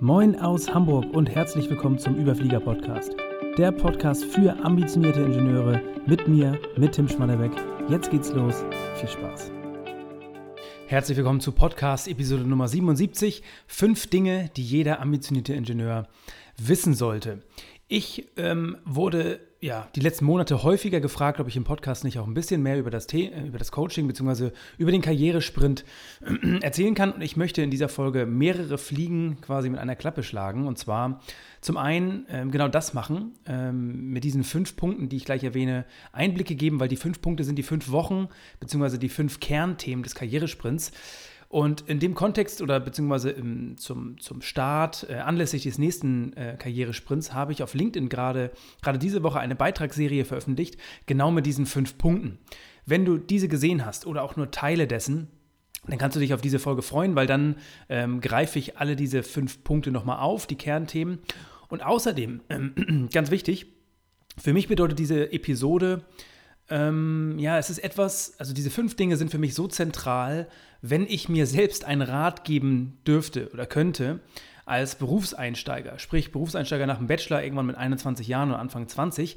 Moin 0.00 0.38
aus 0.38 0.74
Hamburg 0.74 1.06
und 1.14 1.34
herzlich 1.34 1.70
willkommen 1.70 1.98
zum 1.98 2.16
Überflieger 2.16 2.60
Podcast. 2.60 3.16
Der 3.56 3.72
Podcast 3.72 4.26
für 4.26 4.54
ambitionierte 4.62 5.22
Ingenieure 5.22 5.80
mit 6.06 6.28
mir, 6.28 6.60
mit 6.76 6.92
Tim 6.92 7.08
Schmannebeck. 7.08 7.52
Jetzt 7.88 8.10
geht's 8.10 8.30
los. 8.30 8.62
Viel 8.96 9.08
Spaß. 9.08 9.50
Herzlich 10.86 11.16
willkommen 11.16 11.40
zu 11.40 11.50
Podcast 11.52 12.08
Episode 12.08 12.42
Nummer 12.42 12.68
77. 12.68 13.42
Fünf 13.66 14.06
Dinge, 14.08 14.50
die 14.54 14.62
jeder 14.62 15.00
ambitionierte 15.00 15.54
Ingenieur 15.54 16.06
wissen 16.58 16.92
sollte. 16.92 17.42
Ich 17.88 18.28
ähm, 18.36 18.76
wurde 18.84 19.40
ja 19.66 19.88
die 19.94 20.00
letzten 20.00 20.24
Monate 20.24 20.62
häufiger 20.62 21.00
gefragt, 21.00 21.40
ob 21.40 21.48
ich 21.48 21.56
im 21.56 21.64
Podcast 21.64 22.04
nicht 22.04 22.18
auch 22.18 22.26
ein 22.26 22.34
bisschen 22.34 22.62
mehr 22.62 22.78
über 22.78 22.90
das, 22.90 23.06
The 23.10 23.30
über 23.46 23.58
das 23.58 23.72
Coaching 23.72 24.06
bzw. 24.06 24.50
über 24.78 24.90
den 24.90 25.02
Karrieresprint 25.02 25.84
äh, 26.22 26.60
erzählen 26.60 26.94
kann. 26.94 27.12
Und 27.12 27.22
ich 27.22 27.36
möchte 27.36 27.62
in 27.62 27.70
dieser 27.70 27.88
Folge 27.88 28.26
mehrere 28.26 28.78
Fliegen 28.78 29.38
quasi 29.40 29.68
mit 29.68 29.80
einer 29.80 29.96
Klappe 29.96 30.22
schlagen. 30.22 30.66
Und 30.66 30.78
zwar 30.78 31.20
zum 31.60 31.76
einen 31.76 32.26
ähm, 32.30 32.50
genau 32.50 32.68
das 32.68 32.94
machen, 32.94 33.34
ähm, 33.46 34.10
mit 34.10 34.24
diesen 34.24 34.44
fünf 34.44 34.76
Punkten, 34.76 35.08
die 35.08 35.16
ich 35.16 35.24
gleich 35.24 35.44
erwähne, 35.44 35.84
Einblicke 36.12 36.54
geben, 36.54 36.80
weil 36.80 36.88
die 36.88 36.96
fünf 36.96 37.20
Punkte 37.20 37.44
sind 37.44 37.56
die 37.56 37.62
fünf 37.62 37.90
Wochen 37.90 38.28
bzw. 38.60 38.98
die 38.98 39.08
fünf 39.08 39.40
Kernthemen 39.40 40.02
des 40.02 40.14
Karrieresprints. 40.14 40.92
Und 41.48 41.82
in 41.82 42.00
dem 42.00 42.14
Kontext 42.14 42.60
oder 42.60 42.80
beziehungsweise 42.80 43.30
im, 43.30 43.76
zum, 43.78 44.18
zum 44.20 44.42
Start, 44.42 45.06
äh, 45.08 45.14
anlässlich 45.14 45.62
des 45.62 45.78
nächsten 45.78 46.32
äh, 46.32 46.56
Karrieresprints, 46.58 47.32
habe 47.32 47.52
ich 47.52 47.62
auf 47.62 47.74
LinkedIn 47.74 48.08
gerade 48.08 48.50
gerade 48.82 48.98
diese 48.98 49.22
Woche 49.22 49.38
eine 49.38 49.54
Beitragsserie 49.54 50.24
veröffentlicht, 50.24 50.76
genau 51.06 51.30
mit 51.30 51.46
diesen 51.46 51.66
fünf 51.66 51.98
Punkten. 51.98 52.38
Wenn 52.84 53.04
du 53.04 53.18
diese 53.18 53.48
gesehen 53.48 53.86
hast 53.86 54.06
oder 54.06 54.22
auch 54.22 54.36
nur 54.36 54.50
Teile 54.50 54.86
dessen, 54.86 55.28
dann 55.86 55.98
kannst 55.98 56.16
du 56.16 56.20
dich 56.20 56.34
auf 56.34 56.40
diese 56.40 56.58
Folge 56.58 56.82
freuen, 56.82 57.14
weil 57.14 57.26
dann 57.26 57.56
ähm, 57.88 58.20
greife 58.20 58.58
ich 58.58 58.78
alle 58.78 58.96
diese 58.96 59.22
fünf 59.22 59.62
Punkte 59.62 59.90
nochmal 59.90 60.18
auf, 60.18 60.46
die 60.46 60.56
Kernthemen. 60.56 61.20
Und 61.68 61.84
außerdem, 61.84 62.40
ähm, 62.48 63.08
ganz 63.12 63.30
wichtig, 63.30 63.66
für 64.38 64.52
mich 64.52 64.68
bedeutet 64.68 64.98
diese 64.98 65.32
Episode, 65.32 66.04
ähm, 66.68 67.36
ja, 67.38 67.58
es 67.58 67.70
ist 67.70 67.78
etwas, 67.78 68.34
also 68.38 68.52
diese 68.52 68.70
fünf 68.70 68.96
Dinge 68.96 69.16
sind 69.16 69.30
für 69.30 69.38
mich 69.38 69.54
so 69.54 69.68
zentral, 69.68 70.48
wenn 70.82 71.06
ich 71.06 71.28
mir 71.28 71.46
selbst 71.46 71.84
einen 71.84 72.02
Rat 72.02 72.44
geben 72.44 72.98
dürfte 73.06 73.50
oder 73.52 73.66
könnte 73.66 74.20
als 74.64 74.96
Berufseinsteiger, 74.96 75.98
sprich 75.98 76.32
Berufseinsteiger 76.32 76.86
nach 76.86 76.98
dem 76.98 77.06
Bachelor 77.06 77.42
irgendwann 77.42 77.66
mit 77.66 77.76
21 77.76 78.26
Jahren 78.26 78.50
oder 78.50 78.58
Anfang 78.58 78.88
20, 78.88 79.36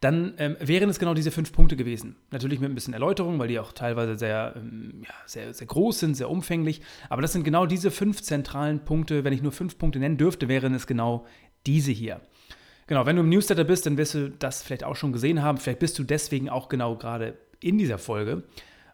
dann 0.00 0.34
ähm, 0.38 0.56
wären 0.58 0.88
es 0.88 0.98
genau 0.98 1.14
diese 1.14 1.30
fünf 1.30 1.52
Punkte 1.52 1.76
gewesen. 1.76 2.16
Natürlich 2.32 2.58
mit 2.58 2.70
ein 2.70 2.74
bisschen 2.74 2.92
Erläuterung, 2.92 3.38
weil 3.38 3.46
die 3.46 3.60
auch 3.60 3.70
teilweise 3.70 4.18
sehr, 4.18 4.54
ähm, 4.56 5.02
ja, 5.04 5.14
sehr, 5.26 5.54
sehr 5.54 5.66
groß 5.66 6.00
sind, 6.00 6.16
sehr 6.16 6.28
umfänglich. 6.28 6.80
Aber 7.08 7.22
das 7.22 7.32
sind 7.32 7.44
genau 7.44 7.66
diese 7.66 7.92
fünf 7.92 8.20
zentralen 8.20 8.80
Punkte. 8.80 9.22
Wenn 9.22 9.32
ich 9.32 9.42
nur 9.42 9.52
fünf 9.52 9.78
Punkte 9.78 10.00
nennen 10.00 10.16
dürfte, 10.16 10.48
wären 10.48 10.74
es 10.74 10.88
genau 10.88 11.24
diese 11.66 11.92
hier. 11.92 12.20
Genau, 12.86 13.06
wenn 13.06 13.16
du 13.16 13.22
im 13.22 13.28
Newsletter 13.28 13.64
bist, 13.64 13.86
dann 13.86 13.96
wirst 13.96 14.14
du 14.14 14.30
das 14.30 14.62
vielleicht 14.62 14.84
auch 14.84 14.96
schon 14.96 15.12
gesehen 15.12 15.42
haben. 15.42 15.58
Vielleicht 15.58 15.78
bist 15.78 15.98
du 15.98 16.04
deswegen 16.04 16.48
auch 16.48 16.68
genau 16.68 16.96
gerade 16.96 17.38
in 17.60 17.78
dieser 17.78 17.98
Folge, 17.98 18.42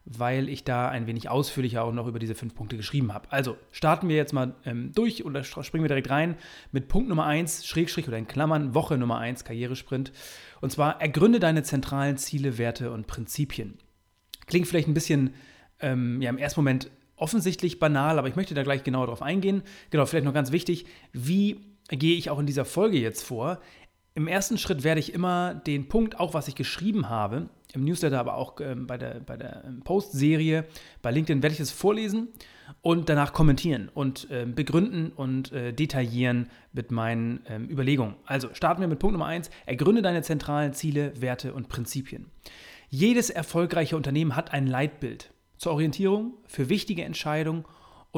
weil 0.05 0.49
ich 0.49 0.65
da 0.65 0.89
ein 0.89 1.07
wenig 1.07 1.29
ausführlicher 1.29 1.83
auch 1.85 1.93
noch 1.93 2.07
über 2.07 2.19
diese 2.19 2.35
fünf 2.35 2.55
Punkte 2.55 2.77
geschrieben 2.77 3.13
habe. 3.13 3.31
Also 3.31 3.57
starten 3.73 4.09
wir 4.09 4.17
jetzt 4.17 4.33
mal 4.33 4.55
ähm, 4.65 4.93
durch 4.95 5.25
oder 5.25 5.43
springen 5.43 5.85
wir 5.85 5.89
direkt 5.89 6.11
rein 6.11 6.37
mit 6.71 6.89
Punkt 6.89 7.09
Nummer 7.09 7.27
1, 7.27 7.67
Schrägstrich 7.67 8.09
oder 8.09 8.19
in 8.19 8.29
Klammern, 8.29 8.75
Woche 8.75 8.99
Nummer 8.99 9.19
1, 9.19 9.45
Karrieresprint. 9.45 10.13
Und 10.61 10.71
zwar 10.71 11.01
ergründe 11.01 11.41
deine 11.41 11.63
zentralen 11.63 12.19
Ziele, 12.19 12.59
Werte 12.59 12.91
und 12.91 13.07
Prinzipien. 13.07 13.79
Klingt 14.47 14.67
vielleicht 14.67 14.89
ein 14.89 14.95
bisschen 14.95 15.35
ähm, 15.81 16.21
ja, 16.23 16.31
im 16.31 16.39
ersten 16.39 16.61
Moment 16.61 16.91
offensichtlich 17.17 17.79
banal, 17.79 18.19
aber 18.19 18.29
ich 18.29 18.37
möchte 18.37 18.55
da 18.55 18.63
gleich 18.63 18.85
genauer 18.85 19.07
drauf 19.07 19.23
eingehen. 19.23 19.63
Genau, 19.91 20.07
vielleicht 20.07 20.25
noch 20.25 20.35
ganz 20.35 20.53
wichtig, 20.53 20.87
wie 21.13 21.61
gehe 21.97 22.17
ich 22.17 22.31
auch 22.31 22.39
in 22.39 22.47
dieser 22.47 22.65
Folge 22.65 22.99
jetzt 22.99 23.23
vor. 23.23 23.61
Im 24.15 24.27
ersten 24.27 24.59
Schritt 24.59 24.83
werde 24.83 25.01
ich 25.01 25.15
immer 25.15 25.55
den 25.55 25.89
Punkt, 25.89 26.19
auch 26.19 26.35
was 26.35 26.49
ich 26.49 26.55
geschrieben 26.55 27.09
habe, 27.09 27.49
im 27.73 27.85
Newsletter, 27.85 28.19
aber 28.19 28.35
auch 28.35 28.61
ähm, 28.61 28.87
bei 28.87 28.99
der, 28.99 29.21
bei 29.21 29.37
der 29.37 29.65
ähm, 29.65 29.81
Post-Serie 29.83 30.65
bei 31.03 31.11
LinkedIn, 31.11 31.43
werde 31.43 31.55
ich 31.55 31.61
es 31.61 31.71
vorlesen 31.71 32.29
und 32.83 33.09
danach 33.09 33.33
kommentieren 33.33 33.91
und 33.93 34.31
äh, 34.31 34.47
begründen 34.47 35.13
und 35.15 35.53
äh, 35.53 35.73
detaillieren 35.73 36.51
mit 36.73 36.91
meinen 36.91 37.41
ähm, 37.49 37.69
Überlegungen. 37.71 38.17
Also 38.25 38.49
starten 38.55 38.81
wir 38.81 38.89
mit 38.89 38.99
Punkt 38.99 39.13
Nummer 39.13 39.27
1. 39.27 39.51
Ergründe 39.67 40.03
deine 40.03 40.23
zentralen 40.23 40.73
Ziele, 40.73 41.13
Werte 41.21 41.55
und 41.55 41.69
Prinzipien. 41.69 42.27
Jedes 42.91 43.31
erfolgreiche 43.31 43.97
Unternehmen 43.97 44.35
hat 44.35 44.53
ein 44.53 44.67
Leitbild 44.67 45.31
zur 45.59 45.73
Orientierung, 45.73 46.35
für 46.47 46.69
wichtige 46.69 47.05
Entscheidungen 47.05 47.65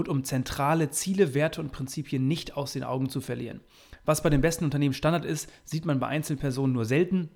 und 0.09 0.19
um 0.19 0.25
zentrale 0.25 0.91
Ziele, 0.91 1.35
Werte 1.35 1.61
und 1.61 1.73
Prinzipien 1.73 2.27
nicht 2.27 2.57
aus 2.57 2.73
den 2.73 2.85
Augen 2.85 3.09
zu 3.09 3.21
verlieren. 3.21 3.61
Was 4.05 4.23
bei 4.23 4.31
den 4.31 4.41
besten 4.41 4.65
Unternehmen 4.65 4.95
Standard 4.95 5.25
ist, 5.25 5.51
sieht 5.65 5.85
man 5.85 6.01
bei 6.01 6.07
Einzelpersonen 6.07 6.73
nur 6.73 6.85
selten. 6.85 7.29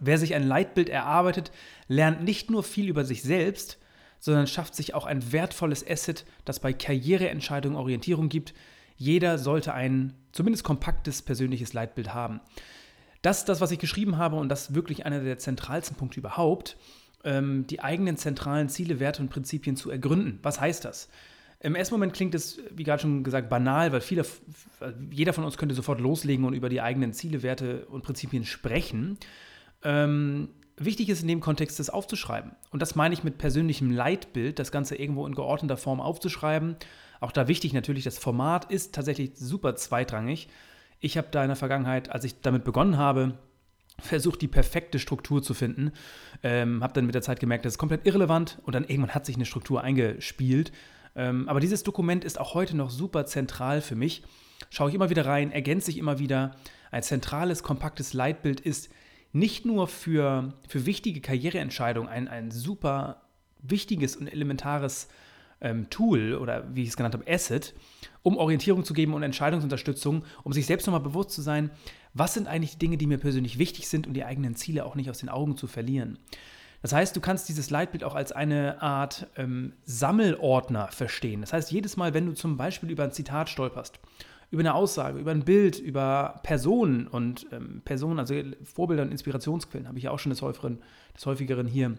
Wer 0.00 0.18
sich 0.18 0.34
ein 0.34 0.46
Leitbild 0.46 0.88
erarbeitet, 0.88 1.50
lernt 1.88 2.22
nicht 2.22 2.50
nur 2.50 2.62
viel 2.62 2.88
über 2.88 3.04
sich 3.04 3.22
selbst, 3.22 3.78
sondern 4.18 4.46
schafft 4.46 4.74
sich 4.74 4.94
auch 4.94 5.06
ein 5.06 5.32
wertvolles 5.32 5.86
Asset, 5.88 6.24
das 6.44 6.60
bei 6.60 6.72
Karriereentscheidungen 6.72 7.78
Orientierung 7.78 8.28
gibt. 8.28 8.54
Jeder 8.96 9.38
sollte 9.38 9.74
ein 9.74 10.14
zumindest 10.32 10.64
kompaktes 10.64 11.22
persönliches 11.22 11.72
Leitbild 11.72 12.14
haben. 12.14 12.40
Das 13.22 13.38
ist 13.38 13.48
das, 13.48 13.60
was 13.60 13.70
ich 13.70 13.78
geschrieben 13.78 14.18
habe 14.18 14.36
und 14.36 14.48
das 14.48 14.68
ist 14.68 14.74
wirklich 14.74 15.04
einer 15.04 15.20
der 15.20 15.38
zentralsten 15.38 15.96
Punkte 15.96 16.20
überhaupt, 16.20 16.76
ähm, 17.24 17.66
die 17.66 17.80
eigenen 17.80 18.16
zentralen 18.16 18.68
Ziele, 18.68 19.00
Werte 19.00 19.22
und 19.22 19.30
Prinzipien 19.30 19.76
zu 19.76 19.90
ergründen. 19.90 20.38
Was 20.42 20.60
heißt 20.60 20.84
das? 20.84 21.08
Im 21.60 21.74
ersten 21.74 21.94
Moment 21.94 22.12
klingt 22.12 22.34
es, 22.34 22.60
wie 22.70 22.84
gerade 22.84 23.02
schon 23.02 23.24
gesagt, 23.24 23.48
banal, 23.48 23.92
weil 23.92 24.00
viele, 24.00 24.26
jeder 25.10 25.32
von 25.32 25.44
uns 25.44 25.56
könnte 25.56 25.74
sofort 25.74 26.00
loslegen 26.00 26.44
und 26.44 26.54
über 26.54 26.68
die 26.68 26.82
eigenen 26.82 27.12
Ziele, 27.12 27.42
Werte 27.42 27.86
und 27.86 28.02
Prinzipien 28.02 28.44
sprechen. 28.44 29.18
Ähm, 29.82 30.50
wichtig 30.76 31.08
ist 31.08 31.22
in 31.22 31.28
dem 31.28 31.40
Kontext, 31.40 31.78
das 31.78 31.90
aufzuschreiben. 31.90 32.52
Und 32.70 32.82
das 32.82 32.94
meine 32.94 33.14
ich 33.14 33.24
mit 33.24 33.38
persönlichem 33.38 33.90
Leitbild, 33.90 34.58
das 34.58 34.70
Ganze 34.70 34.96
irgendwo 34.96 35.26
in 35.26 35.34
geordneter 35.34 35.78
Form 35.78 36.00
aufzuschreiben. 36.00 36.76
Auch 37.20 37.32
da 37.32 37.48
wichtig 37.48 37.72
natürlich, 37.72 38.04
das 38.04 38.18
Format 38.18 38.70
ist 38.70 38.94
tatsächlich 38.94 39.32
super 39.36 39.76
zweitrangig. 39.76 40.48
Ich 41.00 41.16
habe 41.16 41.28
da 41.30 41.42
in 41.42 41.48
der 41.48 41.56
Vergangenheit, 41.56 42.10
als 42.10 42.24
ich 42.24 42.40
damit 42.42 42.64
begonnen 42.64 42.98
habe, 42.98 43.38
versucht, 43.98 44.42
die 44.42 44.48
perfekte 44.48 44.98
Struktur 44.98 45.42
zu 45.42 45.54
finden. 45.54 45.92
Ähm, 46.42 46.82
habe 46.82 46.92
dann 46.92 47.06
mit 47.06 47.14
der 47.14 47.22
Zeit 47.22 47.40
gemerkt, 47.40 47.64
das 47.64 47.74
ist 47.74 47.78
komplett 47.78 48.06
irrelevant 48.06 48.58
und 48.64 48.74
dann 48.74 48.84
irgendwann 48.84 49.14
hat 49.14 49.24
sich 49.24 49.36
eine 49.36 49.46
Struktur 49.46 49.82
eingespielt. 49.82 50.72
Ähm, 51.16 51.48
aber 51.48 51.60
dieses 51.60 51.82
Dokument 51.82 52.24
ist 52.24 52.38
auch 52.38 52.54
heute 52.54 52.76
noch 52.76 52.90
super 52.90 53.26
zentral 53.26 53.80
für 53.80 53.96
mich. 53.96 54.22
Schaue 54.70 54.90
ich 54.90 54.94
immer 54.94 55.10
wieder 55.10 55.26
rein, 55.26 55.50
ergänze 55.50 55.90
ich 55.90 55.98
immer 55.98 56.18
wieder. 56.18 56.54
Ein 56.90 57.02
zentrales, 57.02 57.62
kompaktes 57.62 58.12
Leitbild 58.12 58.60
ist 58.60 58.90
nicht 59.32 59.64
nur 59.64 59.88
für, 59.88 60.54
für 60.68 60.86
wichtige 60.86 61.20
Karriereentscheidungen 61.20 62.08
ein, 62.08 62.28
ein 62.28 62.50
super 62.50 63.22
wichtiges 63.60 64.16
und 64.16 64.28
elementares 64.28 65.08
ähm, 65.60 65.88
Tool 65.90 66.34
oder 66.34 66.64
wie 66.74 66.82
ich 66.82 66.90
es 66.90 66.96
genannt 66.96 67.14
habe, 67.14 67.30
Asset, 67.30 67.74
um 68.22 68.36
Orientierung 68.36 68.84
zu 68.84 68.94
geben 68.94 69.14
und 69.14 69.22
Entscheidungsunterstützung, 69.22 70.24
um 70.42 70.52
sich 70.52 70.66
selbst 70.66 70.86
nochmal 70.86 71.00
bewusst 71.00 71.30
zu 71.30 71.42
sein, 71.42 71.70
was 72.14 72.34
sind 72.34 72.46
eigentlich 72.46 72.72
die 72.72 72.78
Dinge, 72.78 72.96
die 72.96 73.06
mir 73.06 73.18
persönlich 73.18 73.58
wichtig 73.58 73.88
sind 73.88 74.06
und 74.06 74.14
die 74.14 74.24
eigenen 74.24 74.54
Ziele 74.54 74.84
auch 74.84 74.94
nicht 74.94 75.10
aus 75.10 75.18
den 75.18 75.28
Augen 75.28 75.56
zu 75.56 75.66
verlieren. 75.66 76.18
Das 76.82 76.92
heißt, 76.92 77.16
du 77.16 77.20
kannst 77.20 77.48
dieses 77.48 77.70
Leitbild 77.70 78.04
auch 78.04 78.14
als 78.14 78.32
eine 78.32 78.80
Art 78.82 79.28
ähm, 79.36 79.72
Sammelordner 79.84 80.88
verstehen. 80.88 81.40
Das 81.40 81.52
heißt, 81.52 81.70
jedes 81.70 81.96
Mal, 81.96 82.14
wenn 82.14 82.26
du 82.26 82.32
zum 82.32 82.56
Beispiel 82.56 82.90
über 82.90 83.04
ein 83.04 83.12
Zitat 83.12 83.48
stolperst, 83.48 83.98
über 84.50 84.60
eine 84.60 84.74
Aussage, 84.74 85.18
über 85.18 85.32
ein 85.32 85.44
Bild, 85.44 85.78
über 85.78 86.40
Personen 86.42 87.06
und 87.08 87.46
ähm, 87.52 87.82
Personen, 87.84 88.18
also 88.18 88.34
Vorbilder 88.62 89.02
und 89.02 89.10
Inspirationsquellen, 89.10 89.88
habe 89.88 89.98
ich 89.98 90.04
ja 90.04 90.10
auch 90.10 90.18
schon 90.18 90.30
des 90.30 90.42
häufigeren, 90.42 90.80
des 91.16 91.26
häufigeren 91.26 91.66
hier 91.66 91.96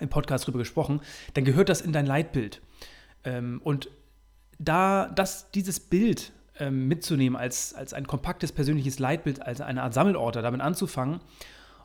im 0.00 0.08
Podcast 0.08 0.46
drüber 0.46 0.58
gesprochen, 0.58 1.00
dann 1.34 1.44
gehört 1.44 1.68
das 1.68 1.80
in 1.80 1.92
dein 1.92 2.06
Leitbild. 2.06 2.60
Ähm, 3.24 3.60
und 3.64 3.88
da 4.58 5.08
das, 5.08 5.50
dieses 5.50 5.80
Bild 5.80 6.32
ähm, 6.58 6.88
mitzunehmen 6.88 7.36
als, 7.38 7.74
als 7.74 7.94
ein 7.94 8.06
kompaktes 8.06 8.52
persönliches 8.52 8.98
Leitbild, 8.98 9.42
als 9.42 9.60
eine 9.60 9.82
Art 9.82 9.94
Sammelorter, 9.94 10.42
damit 10.42 10.60
anzufangen 10.60 11.20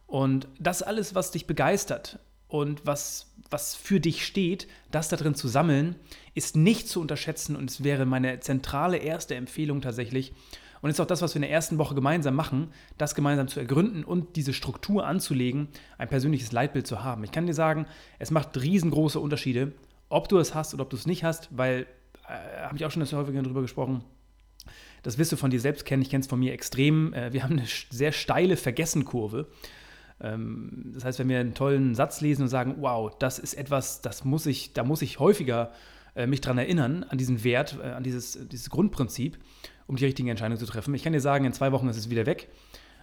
und 0.08 0.48
das 0.60 0.84
alles, 0.84 1.16
was 1.16 1.32
dich 1.32 1.48
begeistert 1.48 2.20
und 2.54 2.86
was, 2.86 3.34
was 3.50 3.74
für 3.74 4.00
dich 4.00 4.28
steht, 4.28 4.68
das 4.92 5.10
da 5.10 5.16
drin 5.16 5.34
zu 5.34 5.48
sammeln, 5.48 5.96
ist 6.36 6.56
nicht 6.56 6.88
zu 6.88 7.02
unterschätzen 7.02 7.56
und 7.56 7.68
es 7.68 7.84
wäre 7.84 8.06
meine 8.06 8.42
zentrale 8.42 8.98
erste 8.98 9.34
Empfehlung 9.34 9.82
tatsächlich. 9.82 10.34
Und 10.80 10.92
ist 10.92 11.00
auch 11.00 11.08
das, 11.08 11.24
was 11.24 11.34
wir 11.34 11.38
in 11.38 11.42
der 11.42 11.50
ersten 11.50 11.80
Woche 11.80 11.96
gemeinsam 11.96 12.36
machen, 12.36 12.68
das 13.00 13.16
gemeinsam 13.16 13.48
zu 13.48 13.60
ergründen 13.60 14.04
und 14.04 14.36
diese 14.36 14.54
Struktur 14.54 15.08
anzulegen, 15.08 15.68
ein 15.98 16.10
persönliches 16.10 16.52
Leitbild 16.52 16.86
zu 16.86 17.04
haben. 17.04 17.24
Ich 17.24 17.32
kann 17.32 17.48
dir 17.48 17.56
sagen, 17.56 17.88
es 18.20 18.30
macht 18.30 18.56
riesengroße 18.62 19.20
Unterschiede, 19.20 19.72
ob 20.10 20.30
du 20.30 20.38
es 20.38 20.54
hast 20.54 20.76
oder 20.76 20.84
ob 20.84 20.92
du 20.92 20.96
es 20.96 21.08
nicht 21.08 21.24
hast, 21.24 21.50
weil, 21.58 21.88
äh, 22.28 22.68
habe 22.68 22.76
ich 22.76 22.86
auch 22.86 22.92
schon 22.92 23.00
das 23.00 23.14
häufiger 23.14 23.42
darüber 23.42 23.64
gesprochen, 23.64 24.04
das 25.02 25.18
wirst 25.18 25.32
du 25.32 25.38
von 25.38 25.50
dir 25.50 25.60
selbst 25.60 25.86
kennen, 25.86 26.04
ich 26.04 26.12
kenne 26.12 26.22
es 26.22 26.28
von 26.28 26.40
mir 26.40 26.54
extrem. 26.54 27.14
Äh, 27.14 27.34
wir 27.34 27.42
haben 27.42 27.54
eine 27.54 27.68
sehr 27.90 28.12
steile 28.12 28.58
Vergessenkurve. 28.58 29.48
Ähm, 30.22 30.92
das 30.94 31.06
heißt, 31.06 31.20
wenn 31.20 31.30
wir 31.30 31.40
einen 31.40 31.54
tollen 31.54 31.96
Satz 31.96 32.22
lesen 32.22 32.44
und 32.44 32.50
sagen, 32.50 32.76
wow, 32.80 33.12
das 33.20 33.40
ist 33.40 33.54
etwas, 33.54 34.02
das 34.02 34.24
muss 34.26 34.46
ich, 34.46 34.74
da 34.74 34.84
muss 34.84 35.02
ich 35.02 35.20
häufiger 35.20 35.72
äh, 36.16 36.28
mich 36.28 36.42
dran 36.42 36.58
erinnern, 36.58 37.04
an 37.10 37.18
diesen 37.18 37.44
Wert, 37.44 37.78
äh, 37.82 37.88
an 37.88 38.04
dieses, 38.04 38.40
dieses 38.48 38.70
Grundprinzip. 38.70 39.38
um 39.88 39.96
die 39.96 40.06
richtigen 40.06 40.30
Entscheidungen 40.30 40.60
zu 40.60 40.66
treffen. 40.66 40.94
Ich 40.94 41.04
kann 41.04 41.14
dir 41.14 41.20
sagen, 41.20 41.46
in 41.46 41.54
zwei 41.54 41.72
Wochen 41.72 41.88
ist 41.88 41.98
es 41.98 42.10
wieder 42.10 42.26
weg. 42.26 42.50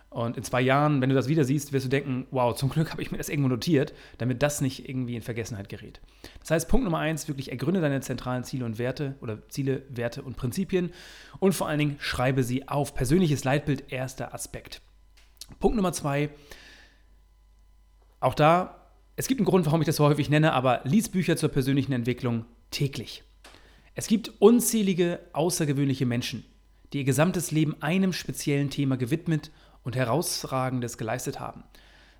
Und 0.09 0.37
in 0.37 0.43
zwei 0.43 0.61
Jahren, 0.61 1.01
wenn 1.01 1.09
du 1.09 1.15
das 1.15 1.29
wieder 1.29 1.45
siehst, 1.45 1.73
wirst 1.73 1.85
du 1.85 1.89
denken, 1.89 2.27
wow, 2.33 2.53
zum 2.53 2.69
Glück 2.69 2.91
habe 2.91 3.01
ich 3.01 3.13
mir 3.13 3.19
das 3.19 3.29
irgendwo 3.29 3.49
notiert, 3.49 3.93
damit 4.19 4.43
das 4.43 4.61
nicht 4.61 4.89
irgendwie 4.89 5.15
in 5.15 5.23
Vergessenheit 5.23 5.69
gerät. 5.69 6.01
Das 6.41 6.51
heißt, 6.51 6.69
Punkt 6.69 6.85
Nummer 6.85 6.99
eins, 6.99 7.29
wirklich 7.29 7.53
ergründe 7.53 7.81
deine 7.81 8.01
zentralen 8.01 8.43
Ziele 8.43 8.65
und 8.65 8.79
Werte 8.79 9.15
oder 9.21 9.49
Ziele, 9.49 9.83
Werte 9.89 10.23
und 10.23 10.37
Prinzipien 10.37 10.91
und 11.39 11.55
vor 11.55 11.69
allen 11.69 11.79
Dingen 11.79 11.97
schreibe 12.01 12.43
sie 12.43 12.67
auf. 12.67 12.93
Persönliches 12.95 13.45
Leitbild, 13.45 13.93
erster 13.93 14.35
Aspekt. 14.35 14.81
Punkt 15.61 15.77
Nummer 15.77 15.93
zwei, 15.93 16.31
auch 18.21 18.35
da, 18.35 18.77
es 19.17 19.29
gibt 19.29 19.41
einen 19.41 19.47
Grund, 19.47 19.67
warum 19.67 19.83
ich 19.83 19.87
das 19.87 19.97
so 19.97 20.05
häufig 20.05 20.31
nenne, 20.31 20.53
aber 20.53 20.81
lies 20.85 21.09
Bücher 21.09 21.37
zur 21.37 21.49
persönlichen 21.51 21.93
Entwicklung 21.93 22.45
täglich. 22.71 23.23
Es 23.95 24.07
gibt 24.07 24.33
unzählige 24.39 25.21
außergewöhnliche 25.33 26.07
Menschen, 26.07 26.45
die 26.93 26.99
ihr 26.99 27.05
gesamtes 27.05 27.51
Leben 27.51 27.81
einem 27.83 28.13
speziellen 28.13 28.71
Thema 28.71 28.97
gewidmet 28.97 29.51
und 29.83 29.97
Herausragendes 29.97 30.97
geleistet 30.97 31.41
haben. 31.41 31.65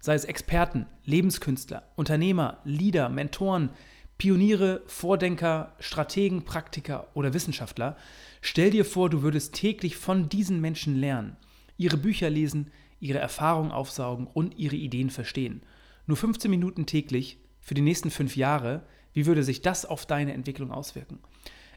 Sei 0.01 0.15
es 0.15 0.25
Experten, 0.25 0.87
Lebenskünstler, 1.05 1.85
Unternehmer, 1.97 2.59
Leader, 2.65 3.09
Mentoren, 3.09 3.71
Pioniere, 4.19 4.83
Vordenker, 4.87 5.75
Strategen, 5.79 6.45
Praktiker 6.45 7.09
oder 7.15 7.33
Wissenschaftler, 7.33 7.97
stell 8.43 8.71
dir 8.71 8.85
vor, 8.85 9.09
du 9.09 9.23
würdest 9.23 9.55
täglich 9.55 9.97
von 9.97 10.29
diesen 10.29 10.61
Menschen 10.61 10.97
lernen, 10.97 11.37
ihre 11.79 11.97
Bücher 11.97 12.29
lesen, 12.29 12.71
ihre 13.01 13.19
Erfahrungen 13.19 13.73
aufsaugen 13.73 14.27
und 14.27 14.59
ihre 14.59 14.77
Ideen 14.77 15.09
verstehen. 15.09 15.63
Nur 16.11 16.17
15 16.17 16.51
Minuten 16.51 16.87
täglich 16.87 17.39
für 17.61 17.75
die 17.75 17.83
nächsten 17.83 18.11
fünf 18.11 18.35
Jahre, 18.35 18.83
wie 19.13 19.27
würde 19.27 19.45
sich 19.45 19.63
das 19.63 19.87
auf 19.87 20.07
deine 20.07 20.33
Entwicklung 20.33 20.73
auswirken? 20.73 21.21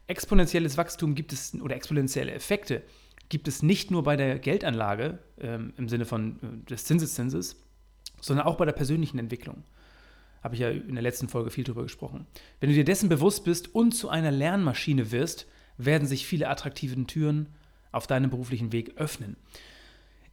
Exponentielles 0.07 0.75
Wachstum 0.75 1.13
gibt 1.13 1.33
es 1.33 1.53
oder 1.61 1.75
exponentielle 1.75 2.31
Effekte 2.31 2.81
gibt 3.29 3.47
es 3.47 3.61
nicht 3.61 3.91
nur 3.91 4.01
bei 4.01 4.15
der 4.15 4.39
Geldanlage 4.39 5.19
ähm, 5.39 5.73
im 5.77 5.87
Sinne 5.87 6.05
von 6.05 6.39
äh, 6.41 6.67
des 6.67 6.85
Zinseszinses, 6.85 7.61
sondern 8.21 8.47
auch 8.47 8.55
bei 8.55 8.65
der 8.65 8.71
persönlichen 8.71 9.19
Entwicklung. 9.19 9.65
Habe 10.41 10.55
ich 10.55 10.61
ja 10.61 10.71
in 10.71 10.95
der 10.95 11.03
letzten 11.03 11.29
Folge 11.29 11.51
viel 11.51 11.63
darüber 11.63 11.83
gesprochen. 11.83 12.25
Wenn 12.59 12.69
du 12.69 12.75
dir 12.75 12.85
dessen 12.85 13.09
bewusst 13.09 13.43
bist 13.43 13.75
und 13.75 13.91
zu 13.91 14.09
einer 14.09 14.31
Lernmaschine 14.31 15.11
wirst, 15.11 15.45
werden 15.77 16.07
sich 16.07 16.25
viele 16.25 16.49
attraktive 16.49 16.95
Türen 17.05 17.49
auf 17.91 18.07
deinem 18.07 18.31
beruflichen 18.31 18.71
Weg 18.71 18.97
öffnen. 18.97 19.37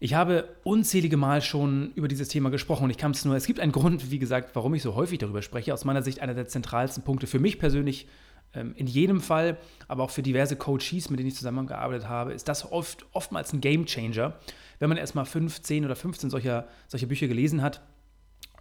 Ich 0.02 0.14
habe 0.14 0.48
unzählige 0.64 1.18
Mal 1.18 1.42
schon 1.42 1.92
über 1.94 2.08
dieses 2.08 2.28
Thema 2.28 2.48
gesprochen 2.48 2.84
und 2.84 2.90
ich 2.90 2.96
kann 2.96 3.10
es 3.10 3.26
nur, 3.26 3.36
es 3.36 3.44
gibt 3.44 3.60
einen 3.60 3.70
Grund, 3.70 4.10
wie 4.10 4.18
gesagt, 4.18 4.56
warum 4.56 4.72
ich 4.72 4.80
so 4.80 4.94
häufig 4.94 5.18
darüber 5.18 5.42
spreche. 5.42 5.74
Aus 5.74 5.84
meiner 5.84 6.02
Sicht 6.02 6.20
einer 6.20 6.32
der 6.32 6.48
zentralsten 6.48 7.04
Punkte 7.04 7.26
für 7.26 7.38
mich 7.38 7.58
persönlich 7.58 8.08
ähm, 8.54 8.72
in 8.76 8.86
jedem 8.86 9.20
Fall, 9.20 9.58
aber 9.88 10.02
auch 10.02 10.10
für 10.10 10.22
diverse 10.22 10.56
Coaches, 10.56 11.10
mit 11.10 11.20
denen 11.20 11.28
ich 11.28 11.36
zusammengearbeitet 11.36 12.08
habe, 12.08 12.32
ist 12.32 12.48
das 12.48 12.72
oft, 12.72 13.04
oftmals 13.12 13.52
ein 13.52 13.60
Game 13.60 13.84
Changer. 13.84 14.38
Wenn 14.78 14.88
man 14.88 14.96
erstmal 14.96 15.26
5, 15.26 15.60
10 15.60 15.84
oder 15.84 15.94
15 15.94 16.30
solcher, 16.30 16.66
solcher 16.88 17.06
Bücher 17.06 17.28
gelesen 17.28 17.60
hat, 17.60 17.82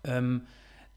ähm, 0.04 0.42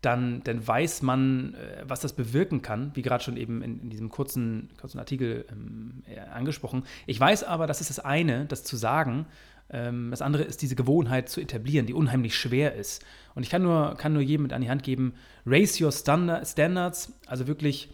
dann, 0.00 0.42
dann 0.42 0.66
weiß 0.66 1.02
man, 1.02 1.54
äh, 1.54 1.84
was 1.86 2.00
das 2.00 2.14
bewirken 2.14 2.60
kann, 2.60 2.90
wie 2.94 3.02
gerade 3.02 3.22
schon 3.22 3.36
eben 3.36 3.62
in, 3.62 3.80
in 3.80 3.90
diesem 3.90 4.08
kurzen, 4.08 4.70
kurzen 4.80 4.98
Artikel 4.98 5.46
ähm, 5.52 6.02
äh, 6.08 6.18
angesprochen. 6.18 6.82
Ich 7.06 7.20
weiß 7.20 7.44
aber, 7.44 7.68
das 7.68 7.80
ist 7.80 7.90
das 7.90 8.00
eine, 8.00 8.46
das 8.46 8.64
zu 8.64 8.76
sagen. 8.76 9.26
Ähm, 9.72 10.10
das 10.10 10.22
andere 10.22 10.42
ist 10.44 10.62
diese 10.62 10.76
Gewohnheit 10.76 11.28
zu 11.28 11.40
etablieren, 11.40 11.86
die 11.86 11.94
unheimlich 11.94 12.36
schwer 12.36 12.74
ist. 12.74 13.04
Und 13.34 13.42
ich 13.42 13.50
kann 13.50 13.62
nur, 13.62 13.96
kann 13.96 14.12
nur 14.12 14.22
jedem 14.22 14.44
mit 14.44 14.52
an 14.52 14.62
die 14.62 14.70
Hand 14.70 14.82
geben, 14.82 15.14
raise 15.46 15.82
your 15.82 15.92
standards, 15.92 17.12
also 17.26 17.46
wirklich 17.46 17.90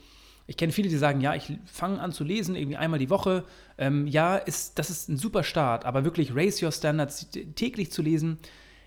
ich 0.49 0.57
kenne 0.57 0.73
viele, 0.73 0.89
die 0.89 0.97
sagen, 0.97 1.21
ja, 1.21 1.35
ich 1.35 1.53
fange 1.67 2.01
an 2.01 2.11
zu 2.11 2.25
lesen, 2.25 2.57
irgendwie 2.57 2.79
einmal 2.79 2.99
die 2.99 3.11
Woche. 3.11 3.45
Ähm, 3.77 4.07
ja, 4.07 4.37
ist, 4.37 4.79
das 4.79 4.89
ist 4.89 5.11
ein 5.11 5.19
super 5.19 5.45
Start, 5.45 5.85
aber 5.85 6.05
wirklich 6.05 6.35
Raise 6.35 6.65
Your 6.65 6.73
Standards 6.73 7.29
täglich 7.55 7.93
zu 7.93 8.01
lesen, 8.01 8.39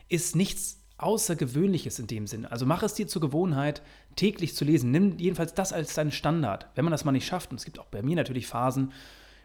ist 0.10 0.36
nichts 0.36 0.80
Außergewöhnliches 0.98 2.00
in 2.00 2.08
dem 2.08 2.26
Sinne. 2.26 2.52
Also 2.52 2.66
mach 2.66 2.82
es 2.82 2.96
dir 2.96 3.08
zur 3.08 3.22
Gewohnheit, 3.22 3.84
täglich 4.16 4.56
zu 4.56 4.66
lesen. 4.66 4.90
Nimm 4.90 5.20
jedenfalls 5.20 5.54
das 5.54 5.72
als 5.72 5.94
deinen 5.94 6.12
Standard. 6.12 6.68
Wenn 6.74 6.84
man 6.84 6.92
das 6.92 7.06
mal 7.06 7.12
nicht 7.12 7.28
schafft, 7.28 7.52
und 7.52 7.60
es 7.60 7.66
gibt 7.66 7.78
auch 7.78 7.86
bei 7.86 8.02
mir 8.02 8.16
natürlich 8.16 8.48
Phasen, 8.48 8.92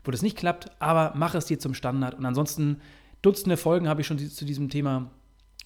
wo 0.02 0.10
das 0.10 0.22
nicht 0.22 0.38
klappt, 0.38 0.70
aber 0.80 1.12
mach 1.16 1.34
es 1.34 1.44
dir 1.44 1.58
zum 1.58 1.74
Standard. 1.74 2.14
Und 2.14 2.24
ansonsten 2.24 2.80
Dutzende 3.22 3.56
Folgen 3.56 3.88
habe 3.88 4.00
ich 4.00 4.06
schon 4.06 4.18
zu 4.18 4.44
diesem 4.44 4.68
Thema 4.68 5.10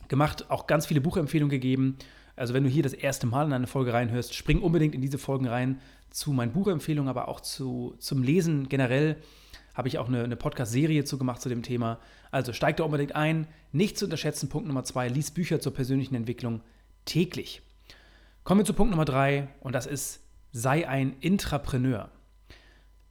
gemacht, 0.09 0.51
auch 0.51 0.67
ganz 0.67 0.87
viele 0.87 1.01
Buchempfehlungen 1.01 1.51
gegeben. 1.51 1.97
Also 2.37 2.55
wenn 2.55 2.65
du 2.65 2.71
hier 2.71 2.83
das 2.83 2.93
erste 2.93 3.27
Mal 3.27 3.47
in 3.47 3.53
eine 3.53 3.67
Folge 3.67 3.93
reinhörst, 3.93 4.35
spring 4.35 4.61
unbedingt 4.61 4.95
in 4.95 5.03
diese 5.03 5.19
Folgen 5.19 5.47
rein 5.47 5.81
zu 6.11 6.33
meinen 6.33 6.53
Buchempfehlungen, 6.53 7.09
aber 7.09 7.29
auch 7.29 7.41
zu, 7.41 7.95
zum 7.99 8.23
Lesen 8.23 8.69
generell 8.69 9.17
habe 9.75 9.89
ich 9.89 9.99
auch 9.99 10.09
eine, 10.09 10.25
eine 10.25 10.37
Podcast-Serie 10.37 11.05
zu 11.05 11.19
gemacht 11.19 11.41
zu 11.41 11.49
dem 11.49 11.63
Thema. 11.63 11.99
Also 12.31 12.53
steig 12.53 12.77
da 12.77 12.85
unbedingt 12.85 13.15
ein. 13.15 13.47
Nicht 13.73 13.99
zu 13.99 14.07
unterschätzen, 14.07 14.49
Punkt 14.49 14.67
Nummer 14.67 14.85
zwei, 14.85 15.09
lies 15.09 15.31
Bücher 15.31 15.61
zur 15.61 15.73
persönlichen 15.73 16.15
Entwicklung 16.15 16.61
täglich. 17.05 17.63
Kommen 18.43 18.61
wir 18.61 18.65
zu 18.65 18.75
Punkt 18.75 18.91
Nummer 18.91 19.05
drei 19.05 19.49
und 19.61 19.75
das 19.75 19.87
ist, 19.87 20.21
sei 20.53 20.89
ein 20.89 21.15
Intrapreneur. 21.21 22.11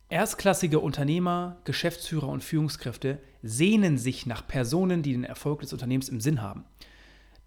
Erstklassige 0.10 0.80
Unternehmer, 0.80 1.58
Geschäftsführer 1.64 2.28
und 2.28 2.44
Führungskräfte 2.44 3.20
sehnen 3.44 3.98
sich 3.98 4.26
nach 4.26 4.48
Personen, 4.48 5.04
die 5.04 5.14
den 5.14 5.24
Erfolg 5.24 5.62
des 5.62 5.72
Unternehmens 5.72 6.10
im 6.10 6.20
Sinn 6.20 6.42
haben, 6.42 6.66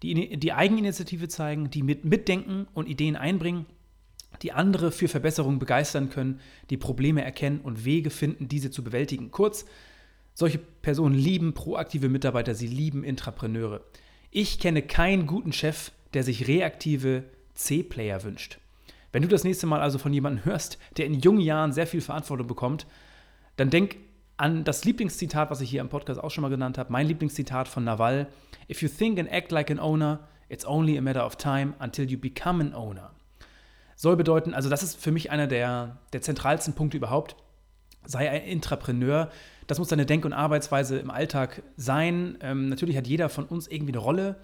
die 0.01 0.37
die 0.37 0.53
Eigeninitiative 0.53 1.27
zeigen, 1.27 1.69
die 1.69 1.83
mit, 1.83 2.05
mitdenken 2.05 2.67
und 2.73 2.87
Ideen 2.87 3.15
einbringen 3.15 3.65
die 4.41 4.51
andere 4.51 4.91
für 4.91 5.07
Verbesserungen 5.07 5.59
begeistern 5.59 6.09
können, 6.09 6.39
die 6.69 6.77
Probleme 6.77 7.23
erkennen 7.23 7.61
und 7.61 7.85
Wege 7.85 8.09
finden, 8.09 8.47
diese 8.47 8.71
zu 8.71 8.83
bewältigen. 8.83 9.31
Kurz, 9.31 9.65
solche 10.33 10.57
Personen 10.57 11.15
lieben 11.15 11.53
proaktive 11.53 12.09
Mitarbeiter, 12.09 12.55
sie 12.55 12.67
lieben 12.67 13.03
Intrapreneure. 13.03 13.81
Ich 14.31 14.59
kenne 14.59 14.81
keinen 14.81 15.27
guten 15.27 15.53
Chef, 15.53 15.91
der 16.13 16.23
sich 16.23 16.47
reaktive 16.47 17.23
C-Player 17.53 18.23
wünscht. 18.23 18.57
Wenn 19.13 19.21
du 19.21 19.29
das 19.29 19.45
nächste 19.45 19.65
Mal 19.65 19.79
also 19.79 19.97
von 19.97 20.11
jemandem 20.11 20.43
hörst, 20.43 20.77
der 20.97 21.05
in 21.05 21.13
jungen 21.13 21.39
Jahren 21.39 21.71
sehr 21.71 21.87
viel 21.87 22.01
Verantwortung 22.01 22.47
bekommt, 22.47 22.85
dann 23.55 23.69
denk 23.69 23.95
an 24.35 24.65
das 24.65 24.83
Lieblingszitat, 24.83 25.49
was 25.49 25.61
ich 25.61 25.69
hier 25.69 25.79
im 25.79 25.87
Podcast 25.87 26.21
auch 26.21 26.31
schon 26.31 26.41
mal 26.41 26.49
genannt 26.49 26.77
habe, 26.77 26.91
mein 26.91 27.07
Lieblingszitat 27.07 27.69
von 27.69 27.85
Naval. 27.85 28.27
If 28.69 28.81
you 28.81 28.89
think 28.89 29.17
and 29.17 29.31
act 29.31 29.51
like 29.51 29.71
an 29.71 29.79
owner, 29.79 30.27
it's 30.49 30.65
only 30.65 30.97
a 30.97 31.01
matter 31.01 31.25
of 31.25 31.37
time 31.37 31.75
until 31.79 32.09
you 32.09 32.19
become 32.19 32.61
an 32.61 32.73
owner 32.73 33.13
soll 34.03 34.17
bedeuten, 34.17 34.53
also 34.53 34.69
das 34.69 34.83
ist 34.83 35.01
für 35.01 35.11
mich 35.11 35.31
einer 35.31 35.47
der, 35.47 35.97
der 36.11 36.21
zentralsten 36.21 36.73
Punkte 36.73 36.97
überhaupt, 36.97 37.35
sei 38.05 38.29
ein 38.29 38.43
Intrapreneur. 38.43 39.31
Das 39.67 39.79
muss 39.79 39.87
deine 39.87 40.05
Denk- 40.05 40.25
und 40.25 40.33
Arbeitsweise 40.33 40.97
im 40.97 41.09
Alltag 41.09 41.63
sein. 41.77 42.37
Ähm, 42.41 42.67
natürlich 42.67 42.97
hat 42.97 43.07
jeder 43.07 43.29
von 43.29 43.45
uns 43.45 43.67
irgendwie 43.67 43.93
eine 43.93 43.99
Rolle, 43.99 44.35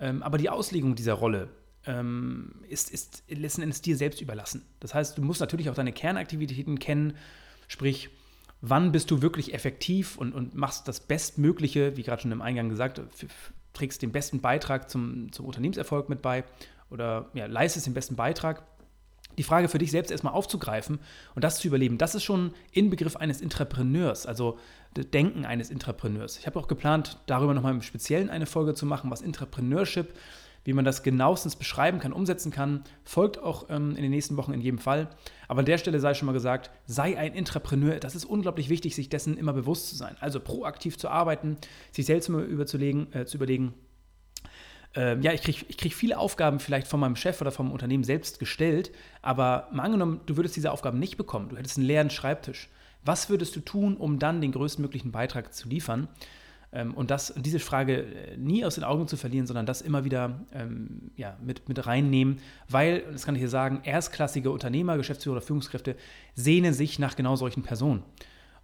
ähm, 0.00 0.24
aber 0.24 0.38
die 0.38 0.50
Auslegung 0.50 0.96
dieser 0.96 1.14
Rolle 1.14 1.48
ähm, 1.86 2.62
ist, 2.68 2.90
ist 2.90 3.24
letzten 3.28 3.62
Endes 3.62 3.82
dir 3.82 3.96
selbst 3.96 4.20
überlassen. 4.20 4.62
Das 4.80 4.94
heißt, 4.94 5.16
du 5.18 5.22
musst 5.22 5.40
natürlich 5.40 5.70
auch 5.70 5.74
deine 5.74 5.92
Kernaktivitäten 5.92 6.78
kennen, 6.78 7.14
sprich, 7.68 8.10
wann 8.60 8.92
bist 8.92 9.10
du 9.10 9.22
wirklich 9.22 9.54
effektiv 9.54 10.16
und, 10.16 10.32
und 10.32 10.54
machst 10.54 10.88
das 10.88 11.00
Bestmögliche, 11.00 11.96
wie 11.96 12.02
gerade 12.02 12.22
schon 12.22 12.32
im 12.32 12.42
Eingang 12.42 12.68
gesagt, 12.68 13.00
trägst 13.72 14.02
den 14.02 14.12
besten 14.12 14.40
Beitrag 14.40 14.90
zum, 14.90 15.32
zum 15.32 15.46
Unternehmenserfolg 15.46 16.08
mit 16.08 16.22
bei 16.22 16.44
oder 16.90 17.30
ja, 17.34 17.46
leistest 17.46 17.86
den 17.86 17.94
besten 17.94 18.16
Beitrag 18.16 18.64
die 19.38 19.42
Frage 19.42 19.68
für 19.68 19.78
dich 19.78 19.90
selbst 19.90 20.10
erstmal 20.10 20.32
aufzugreifen 20.32 20.98
und 21.34 21.44
das 21.44 21.58
zu 21.58 21.68
überleben, 21.68 21.98
das 21.98 22.14
ist 22.14 22.24
schon 22.24 22.52
Inbegriff 22.72 23.16
eines 23.16 23.40
Intrapreneurs, 23.40 24.26
also 24.26 24.58
das 24.94 25.10
Denken 25.10 25.44
eines 25.44 25.70
Intrapreneurs. 25.70 26.38
Ich 26.38 26.46
habe 26.46 26.58
auch 26.58 26.68
geplant, 26.68 27.18
darüber 27.26 27.52
nochmal 27.52 27.74
im 27.74 27.82
Speziellen 27.82 28.30
eine 28.30 28.46
Folge 28.46 28.74
zu 28.74 28.86
machen, 28.86 29.10
was 29.10 29.20
Intrapreneurship, 29.20 30.14
wie 30.66 30.72
man 30.72 30.84
das 30.84 31.04
genauestens 31.04 31.54
beschreiben 31.54 32.00
kann, 32.00 32.12
umsetzen 32.12 32.50
kann, 32.50 32.82
folgt 33.04 33.38
auch 33.38 33.70
ähm, 33.70 33.94
in 33.94 34.02
den 34.02 34.10
nächsten 34.10 34.36
Wochen 34.36 34.52
in 34.52 34.60
jedem 34.60 34.78
Fall. 34.78 35.08
Aber 35.46 35.60
an 35.60 35.64
der 35.64 35.78
Stelle 35.78 36.00
sei 36.00 36.12
schon 36.12 36.26
mal 36.26 36.32
gesagt, 36.32 36.72
sei 36.86 37.16
ein 37.16 37.34
Intrapreneur. 37.34 38.00
Das 38.00 38.16
ist 38.16 38.24
unglaublich 38.24 38.68
wichtig, 38.68 38.96
sich 38.96 39.08
dessen 39.08 39.38
immer 39.38 39.52
bewusst 39.52 39.88
zu 39.88 39.94
sein. 39.94 40.16
Also 40.18 40.40
proaktiv 40.40 40.98
zu 40.98 41.08
arbeiten, 41.08 41.56
sich 41.92 42.04
selbst 42.04 42.28
immer 42.28 42.40
überzulegen, 42.40 43.12
äh, 43.12 43.26
zu 43.26 43.36
überlegen, 43.36 43.74
äh, 44.96 45.16
ja, 45.20 45.32
ich 45.32 45.42
kriege 45.42 45.64
ich 45.68 45.76
krieg 45.76 45.94
viele 45.94 46.18
Aufgaben 46.18 46.58
vielleicht 46.58 46.88
von 46.88 46.98
meinem 46.98 47.16
Chef 47.16 47.40
oder 47.40 47.52
vom 47.52 47.70
Unternehmen 47.70 48.02
selbst 48.02 48.40
gestellt, 48.40 48.90
aber 49.22 49.68
mal 49.70 49.84
angenommen, 49.84 50.20
du 50.26 50.36
würdest 50.36 50.56
diese 50.56 50.72
Aufgaben 50.72 50.98
nicht 50.98 51.16
bekommen, 51.16 51.48
du 51.48 51.56
hättest 51.56 51.76
einen 51.76 51.86
leeren 51.86 52.10
Schreibtisch. 52.10 52.68
Was 53.04 53.30
würdest 53.30 53.54
du 53.54 53.60
tun, 53.60 53.96
um 53.96 54.18
dann 54.18 54.40
den 54.40 54.50
größtmöglichen 54.50 55.12
Beitrag 55.12 55.54
zu 55.54 55.68
liefern? 55.68 56.08
Ähm, 56.72 56.94
und 56.94 57.10
das, 57.10 57.34
diese 57.36 57.58
Frage 57.58 58.02
äh, 58.02 58.36
nie 58.36 58.64
aus 58.64 58.76
den 58.76 58.84
Augen 58.84 59.08
zu 59.08 59.16
verlieren, 59.16 59.46
sondern 59.46 59.66
das 59.66 59.82
immer 59.82 60.04
wieder 60.04 60.46
ähm, 60.52 61.10
ja, 61.16 61.36
mit, 61.42 61.68
mit 61.68 61.86
reinnehmen, 61.86 62.38
weil, 62.68 63.02
das 63.12 63.24
kann 63.24 63.34
ich 63.34 63.40
hier 63.40 63.48
sagen, 63.48 63.80
erstklassige 63.84 64.50
Unternehmer, 64.50 64.96
Geschäftsführer 64.96 65.36
oder 65.36 65.46
Führungskräfte 65.46 65.96
sehnen 66.34 66.74
sich 66.74 66.98
nach 66.98 67.16
genau 67.16 67.36
solchen 67.36 67.62
Personen. 67.62 68.02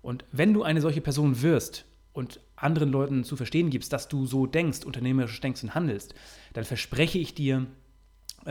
Und 0.02 0.24
wenn 0.32 0.52
du 0.52 0.62
eine 0.62 0.80
solche 0.80 1.00
Person 1.00 1.42
wirst, 1.42 1.86
und 2.12 2.40
anderen 2.56 2.90
Leuten 2.90 3.24
zu 3.24 3.36
verstehen 3.36 3.70
gibst, 3.70 3.92
dass 3.92 4.08
du 4.08 4.26
so 4.26 4.46
denkst, 4.46 4.84
unternehmerisch 4.84 5.40
denkst 5.40 5.62
und 5.62 5.74
handelst, 5.74 6.14
dann 6.52 6.64
verspreche 6.64 7.18
ich 7.18 7.34
dir, 7.34 7.66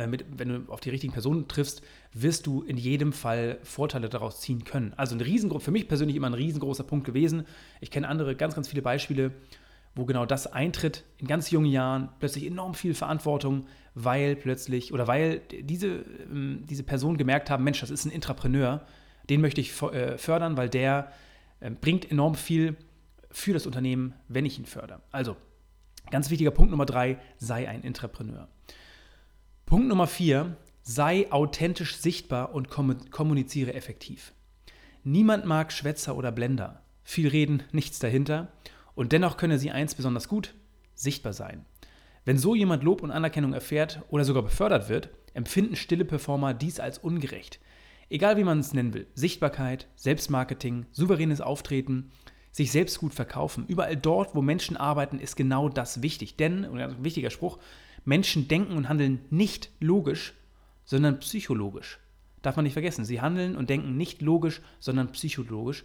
mit, 0.08 0.26
wenn 0.38 0.50
du 0.50 0.72
auf 0.72 0.80
die 0.80 0.90
richtigen 0.90 1.14
Personen 1.14 1.48
triffst, 1.48 1.82
wirst 2.14 2.48
du 2.48 2.62
in 2.64 2.78
jedem 2.78 3.14
Fall 3.14 3.60
Vorteile 3.64 4.10
daraus 4.10 4.40
ziehen 4.40 4.64
können. 4.64 4.94
Also 4.96 5.16
ein 5.16 5.22
riesengroß, 5.22 5.64
für 5.64 5.72
mich 5.72 5.88
persönlich 5.88 6.16
immer 6.16 6.28
ein 6.28 6.34
riesengroßer 6.34 6.84
Punkt 6.84 7.06
gewesen. 7.06 7.46
Ich 7.82 7.92
kenne 7.92 8.08
andere, 8.08 8.36
ganz, 8.36 8.56
ganz 8.56 8.68
viele 8.68 8.82
Beispiele, 8.82 9.32
wo 9.96 10.06
genau 10.06 10.26
das 10.26 10.48
eintritt, 10.48 11.04
in 11.18 11.28
ganz 11.28 11.52
jungen 11.52 11.70
Jahren, 11.70 12.10
plötzlich 12.20 12.46
enorm 12.46 12.74
viel 12.74 12.94
Verantwortung, 12.94 13.66
weil 13.94 14.36
plötzlich 14.36 14.94
oder 14.94 15.08
weil 15.08 15.42
diese, 15.62 16.06
ähm, 16.32 16.64
diese 16.70 16.84
Personen 16.84 17.18
gemerkt 17.18 17.50
haben, 17.50 17.64
Mensch, 17.64 17.82
das 17.82 17.90
ist 17.90 18.06
ein 18.06 18.12
Intrapreneur, 18.12 18.86
den 19.30 19.42
möchte 19.42 19.62
ich 19.62 19.82
äh, 19.82 20.18
fördern, 20.18 20.58
weil 20.58 20.70
der 20.70 21.12
ähm, 21.62 21.78
bringt 21.80 22.10
enorm 22.10 22.36
viel 22.36 22.76
für 23.32 23.54
das 23.54 23.66
Unternehmen, 23.66 24.14
wenn 24.28 24.46
ich 24.46 24.58
ihn 24.60 24.66
fördere. 24.66 25.02
Also, 25.12 25.36
ganz 26.10 26.30
wichtiger 26.30 26.52
Punkt 26.52 26.72
Nummer 26.72 26.86
drei, 26.86 27.18
sei 27.38 27.68
ein 27.68 27.82
Intrapreneur. 27.82 28.48
Punkt 29.72 29.88
Nummer 29.88 30.08
vier, 30.08 30.58
sei 30.82 31.32
authentisch 31.32 31.96
sichtbar 31.96 32.54
und 32.54 32.68
kommuniziere 32.70 33.74
effektiv. 33.74 34.34
Niemand 35.06 35.46
mag 35.46 35.72
Schwätzer 35.72 36.18
oder 36.18 36.34
Blender. 36.34 36.82
Viel 37.06 37.30
reden, 37.30 37.64
nichts 37.72 37.98
dahinter. 37.98 38.52
Und 38.96 39.14
dennoch 39.14 39.38
könne 39.38 39.58
sie 39.60 39.72
eins 39.72 39.96
besonders 39.96 40.28
gut, 40.28 40.56
sichtbar 40.94 41.32
sein. 41.32 41.64
Wenn 42.26 42.38
so 42.38 42.54
jemand 42.54 42.84
Lob 42.84 43.02
und 43.02 43.12
Anerkennung 43.12 43.54
erfährt 43.54 44.02
oder 44.10 44.26
sogar 44.26 44.44
befördert 44.44 44.90
wird, 44.90 45.08
empfinden 45.36 45.78
stille 45.78 46.04
Performer 46.04 46.54
dies 46.54 46.82
als 46.82 46.98
ungerecht. 46.98 47.62
Egal 48.10 48.36
wie 48.36 48.44
man 48.44 48.60
es 48.60 48.74
nennen 48.74 48.94
will, 48.94 49.08
Sichtbarkeit, 49.14 49.88
Selbstmarketing, 49.96 50.86
souveränes 50.92 51.40
Auftreten, 51.40 52.12
sich 52.52 52.74
selbst 52.74 53.00
gut 53.00 53.14
verkaufen. 53.14 53.64
Überall 53.68 53.96
dort, 53.96 54.36
wo 54.36 54.42
Menschen 54.42 54.76
arbeiten, 54.76 55.18
ist 55.18 55.38
genau 55.38 55.70
das 55.70 56.02
wichtig. 56.02 56.36
Denn, 56.36 56.66
und 56.66 56.78
ein 56.78 57.06
wichtiger 57.06 57.30
Spruch, 57.30 57.58
Menschen 58.06 58.48
denken 58.48 58.74
und 58.74 58.90
handeln 58.90 59.20
nicht 59.30 59.70
logisch, 59.80 60.34
sondern 60.86 61.20
psychologisch. 61.20 62.00
Darf 62.42 62.56
man 62.56 62.64
nicht 62.64 62.74
vergessen. 62.74 63.06
Sie 63.06 63.22
handeln 63.22 63.56
und 63.56 63.70
denken 63.70 63.98
nicht 63.98 64.22
logisch, 64.22 64.62
sondern 64.80 65.12
psychologisch. 65.12 65.84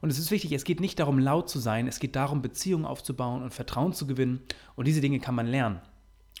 Und 0.00 0.10
es 0.10 0.18
ist 0.18 0.30
wichtig, 0.30 0.52
es 0.52 0.64
geht 0.64 0.80
nicht 0.80 0.98
darum, 0.98 1.18
laut 1.18 1.50
zu 1.50 1.58
sein, 1.58 1.86
es 1.86 2.00
geht 2.00 2.16
darum, 2.16 2.40
Beziehungen 2.40 2.86
aufzubauen 2.86 3.42
und 3.42 3.52
Vertrauen 3.52 3.92
zu 3.92 4.06
gewinnen. 4.06 4.40
Und 4.76 4.86
diese 4.86 5.00
Dinge 5.00 5.20
kann 5.20 5.34
man 5.34 5.46
lernen. 5.46 5.80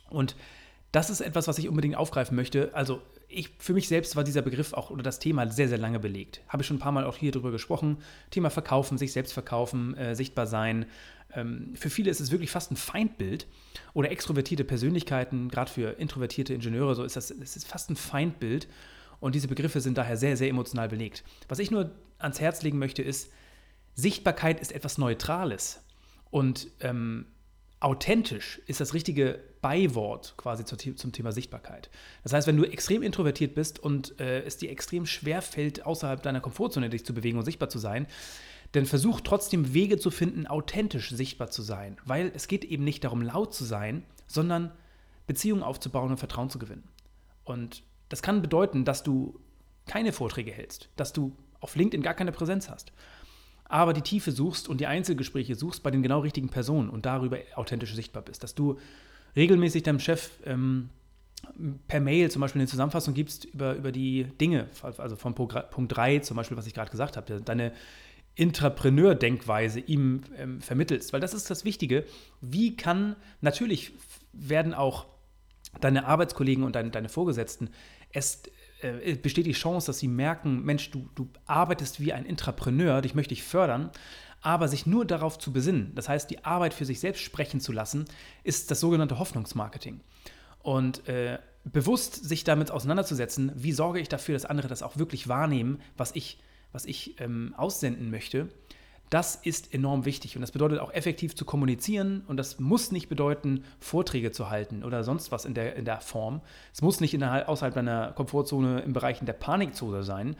Und 0.08 0.34
das 0.92 1.10
ist 1.10 1.20
etwas, 1.20 1.46
was 1.46 1.58
ich 1.58 1.68
unbedingt 1.68 1.96
aufgreifen 1.96 2.34
möchte. 2.34 2.74
Also 2.74 3.00
ich, 3.28 3.50
für 3.58 3.74
mich 3.74 3.86
selbst 3.86 4.16
war 4.16 4.24
dieser 4.24 4.42
Begriff 4.42 4.72
auch 4.72 4.90
oder 4.90 5.02
das 5.02 5.20
Thema 5.20 5.48
sehr, 5.48 5.68
sehr 5.68 5.78
lange 5.78 6.00
belegt. 6.00 6.40
Habe 6.48 6.62
ich 6.62 6.66
schon 6.66 6.78
ein 6.78 6.80
paar 6.80 6.90
Mal 6.90 7.04
auch 7.04 7.16
hier 7.16 7.30
drüber 7.30 7.52
gesprochen. 7.52 7.98
Thema 8.30 8.50
Verkaufen, 8.50 8.98
sich 8.98 9.12
selbst 9.12 9.32
verkaufen, 9.32 9.96
äh, 9.96 10.16
sichtbar 10.16 10.46
sein. 10.46 10.86
Ähm, 11.34 11.74
für 11.74 11.90
viele 11.90 12.10
ist 12.10 12.20
es 12.20 12.30
wirklich 12.30 12.50
fast 12.50 12.70
ein 12.70 12.76
Feindbild. 12.76 13.46
Oder 13.94 14.10
extrovertierte 14.10 14.64
Persönlichkeiten, 14.64 15.48
gerade 15.48 15.70
für 15.70 15.98
introvertierte 15.98 16.54
Ingenieure, 16.54 16.94
so 16.94 17.04
ist 17.04 17.16
das, 17.16 17.30
es 17.30 17.56
ist 17.56 17.66
fast 17.66 17.90
ein 17.90 17.96
Feindbild. 17.96 18.68
Und 19.20 19.34
diese 19.34 19.48
Begriffe 19.48 19.80
sind 19.80 19.98
daher 19.98 20.16
sehr, 20.16 20.36
sehr 20.36 20.48
emotional 20.48 20.88
belegt. 20.88 21.24
Was 21.48 21.58
ich 21.58 21.70
nur 21.70 21.90
ans 22.18 22.40
Herz 22.40 22.62
legen 22.62 22.78
möchte, 22.78 23.02
ist, 23.02 23.30
Sichtbarkeit 23.94 24.60
ist 24.60 24.72
etwas 24.72 24.98
Neutrales. 24.98 25.82
Und 26.30 26.68
ähm, 26.80 27.26
authentisch 27.80 28.60
ist 28.66 28.80
das 28.80 28.94
richtige 28.94 29.40
Beiwort 29.62 30.34
quasi 30.36 30.64
zum 30.64 31.12
Thema 31.12 31.32
Sichtbarkeit. 31.32 31.90
Das 32.22 32.32
heißt, 32.32 32.46
wenn 32.46 32.56
du 32.56 32.64
extrem 32.64 33.02
introvertiert 33.02 33.54
bist 33.54 33.78
und 33.78 34.18
äh, 34.20 34.42
es 34.42 34.58
dir 34.58 34.70
extrem 34.70 35.06
schwer 35.06 35.42
fällt, 35.42 35.84
außerhalb 35.84 36.22
deiner 36.22 36.40
Komfortzone 36.40 36.88
dich 36.88 37.04
zu 37.04 37.14
bewegen 37.14 37.38
und 37.38 37.44
sichtbar 37.44 37.68
zu 37.68 37.78
sein, 37.78 38.06
dann 38.72 38.86
versuch 38.86 39.20
trotzdem 39.20 39.74
Wege 39.74 39.98
zu 39.98 40.10
finden, 40.10 40.46
authentisch 40.46 41.10
sichtbar 41.10 41.50
zu 41.50 41.62
sein. 41.62 41.96
Weil 42.04 42.30
es 42.34 42.48
geht 42.48 42.64
eben 42.64 42.84
nicht 42.84 43.04
darum, 43.04 43.22
laut 43.22 43.52
zu 43.54 43.64
sein, 43.64 44.04
sondern 44.26 44.70
Beziehungen 45.26 45.62
aufzubauen 45.62 46.10
und 46.10 46.18
Vertrauen 46.18 46.50
zu 46.50 46.58
gewinnen. 46.58 46.84
Und 47.44 47.82
das 48.08 48.22
kann 48.22 48.42
bedeuten, 48.42 48.84
dass 48.84 49.02
du 49.02 49.40
keine 49.86 50.12
Vorträge 50.12 50.52
hältst, 50.52 50.88
dass 50.96 51.12
du 51.12 51.36
auf 51.60 51.76
LinkedIn 51.76 52.02
gar 52.02 52.14
keine 52.14 52.32
Präsenz 52.32 52.70
hast, 52.70 52.92
aber 53.64 53.92
die 53.92 54.02
Tiefe 54.02 54.32
suchst 54.32 54.68
und 54.68 54.80
die 54.80 54.86
Einzelgespräche 54.86 55.54
suchst 55.54 55.82
bei 55.82 55.90
den 55.90 56.02
genau 56.02 56.20
richtigen 56.20 56.48
Personen 56.48 56.90
und 56.90 57.06
darüber 57.06 57.38
authentisch 57.54 57.94
sichtbar 57.94 58.22
bist. 58.22 58.42
Dass 58.42 58.54
du 58.54 58.78
regelmäßig 59.36 59.84
deinem 59.84 60.00
Chef 60.00 60.30
ähm, 60.44 60.90
per 61.86 62.00
Mail 62.00 62.30
zum 62.30 62.40
Beispiel 62.40 62.60
eine 62.60 62.68
Zusammenfassung 62.68 63.14
gibst 63.14 63.44
über, 63.46 63.74
über 63.74 63.92
die 63.92 64.24
Dinge, 64.40 64.68
also 64.82 65.16
von 65.16 65.34
Punkt 65.34 65.96
3 65.96 66.18
zum 66.20 66.36
Beispiel, 66.36 66.56
was 66.56 66.66
ich 66.66 66.74
gerade 66.74 66.90
gesagt 66.90 67.16
habe, 67.16 67.40
deine 67.40 67.72
Intrapreneur-Denkweise 68.40 69.80
ihm 69.80 70.22
ähm, 70.36 70.60
vermittelst. 70.60 71.12
Weil 71.12 71.20
das 71.20 71.34
ist 71.34 71.50
das 71.50 71.64
Wichtige. 71.64 72.04
Wie 72.40 72.76
kann, 72.76 73.16
natürlich 73.40 73.92
werden 74.32 74.74
auch 74.74 75.06
deine 75.80 76.06
Arbeitskollegen 76.06 76.64
und 76.64 76.74
deine, 76.74 76.90
deine 76.90 77.08
Vorgesetzten 77.08 77.70
es 78.12 78.42
äh, 78.82 79.14
besteht 79.14 79.46
die 79.46 79.52
Chance, 79.52 79.86
dass 79.86 79.98
sie 79.98 80.08
merken, 80.08 80.64
Mensch, 80.64 80.90
du, 80.90 81.08
du 81.14 81.28
arbeitest 81.46 82.00
wie 82.00 82.12
ein 82.12 82.24
Intrapreneur, 82.24 83.02
dich 83.02 83.14
möchte 83.14 83.34
ich 83.34 83.42
fördern, 83.42 83.90
aber 84.40 84.68
sich 84.68 84.86
nur 84.86 85.04
darauf 85.04 85.38
zu 85.38 85.52
besinnen, 85.52 85.92
das 85.94 86.08
heißt, 86.08 86.30
die 86.30 86.44
Arbeit 86.44 86.72
für 86.74 86.84
sich 86.84 86.98
selbst 86.98 87.22
sprechen 87.22 87.60
zu 87.60 87.72
lassen, 87.72 88.06
ist 88.42 88.70
das 88.70 88.80
sogenannte 88.80 89.18
Hoffnungsmarketing. 89.18 90.00
Und 90.62 91.06
äh, 91.08 91.38
bewusst 91.64 92.24
sich 92.24 92.44
damit 92.44 92.70
auseinanderzusetzen, 92.70 93.52
wie 93.54 93.72
sorge 93.72 94.00
ich 94.00 94.08
dafür, 94.08 94.34
dass 94.34 94.44
andere 94.44 94.68
das 94.68 94.82
auch 94.82 94.96
wirklich 94.96 95.28
wahrnehmen, 95.28 95.80
was 95.96 96.14
ich, 96.14 96.38
was 96.72 96.84
ich 96.84 97.20
ähm, 97.20 97.54
aussenden 97.56 98.10
möchte, 98.10 98.48
das 99.10 99.34
ist 99.34 99.74
enorm 99.74 100.04
wichtig 100.04 100.36
und 100.36 100.40
das 100.40 100.52
bedeutet 100.52 100.78
auch 100.78 100.92
effektiv 100.92 101.34
zu 101.34 101.44
kommunizieren 101.44 102.22
und 102.28 102.36
das 102.36 102.60
muss 102.60 102.92
nicht 102.92 103.08
bedeuten, 103.08 103.64
Vorträge 103.80 104.30
zu 104.30 104.50
halten 104.50 104.84
oder 104.84 105.02
sonst 105.02 105.32
was 105.32 105.44
in 105.44 105.54
der, 105.54 105.74
in 105.74 105.84
der 105.84 106.00
Form. 106.00 106.40
Es 106.72 106.80
muss 106.80 107.00
nicht 107.00 107.12
innerhalb, 107.12 107.48
außerhalb 107.48 107.74
deiner 107.74 108.12
Komfortzone 108.12 108.80
im 108.80 108.92
Bereich 108.92 109.18
der 109.20 109.32
Panikzone 109.32 110.04
sein, 110.04 110.36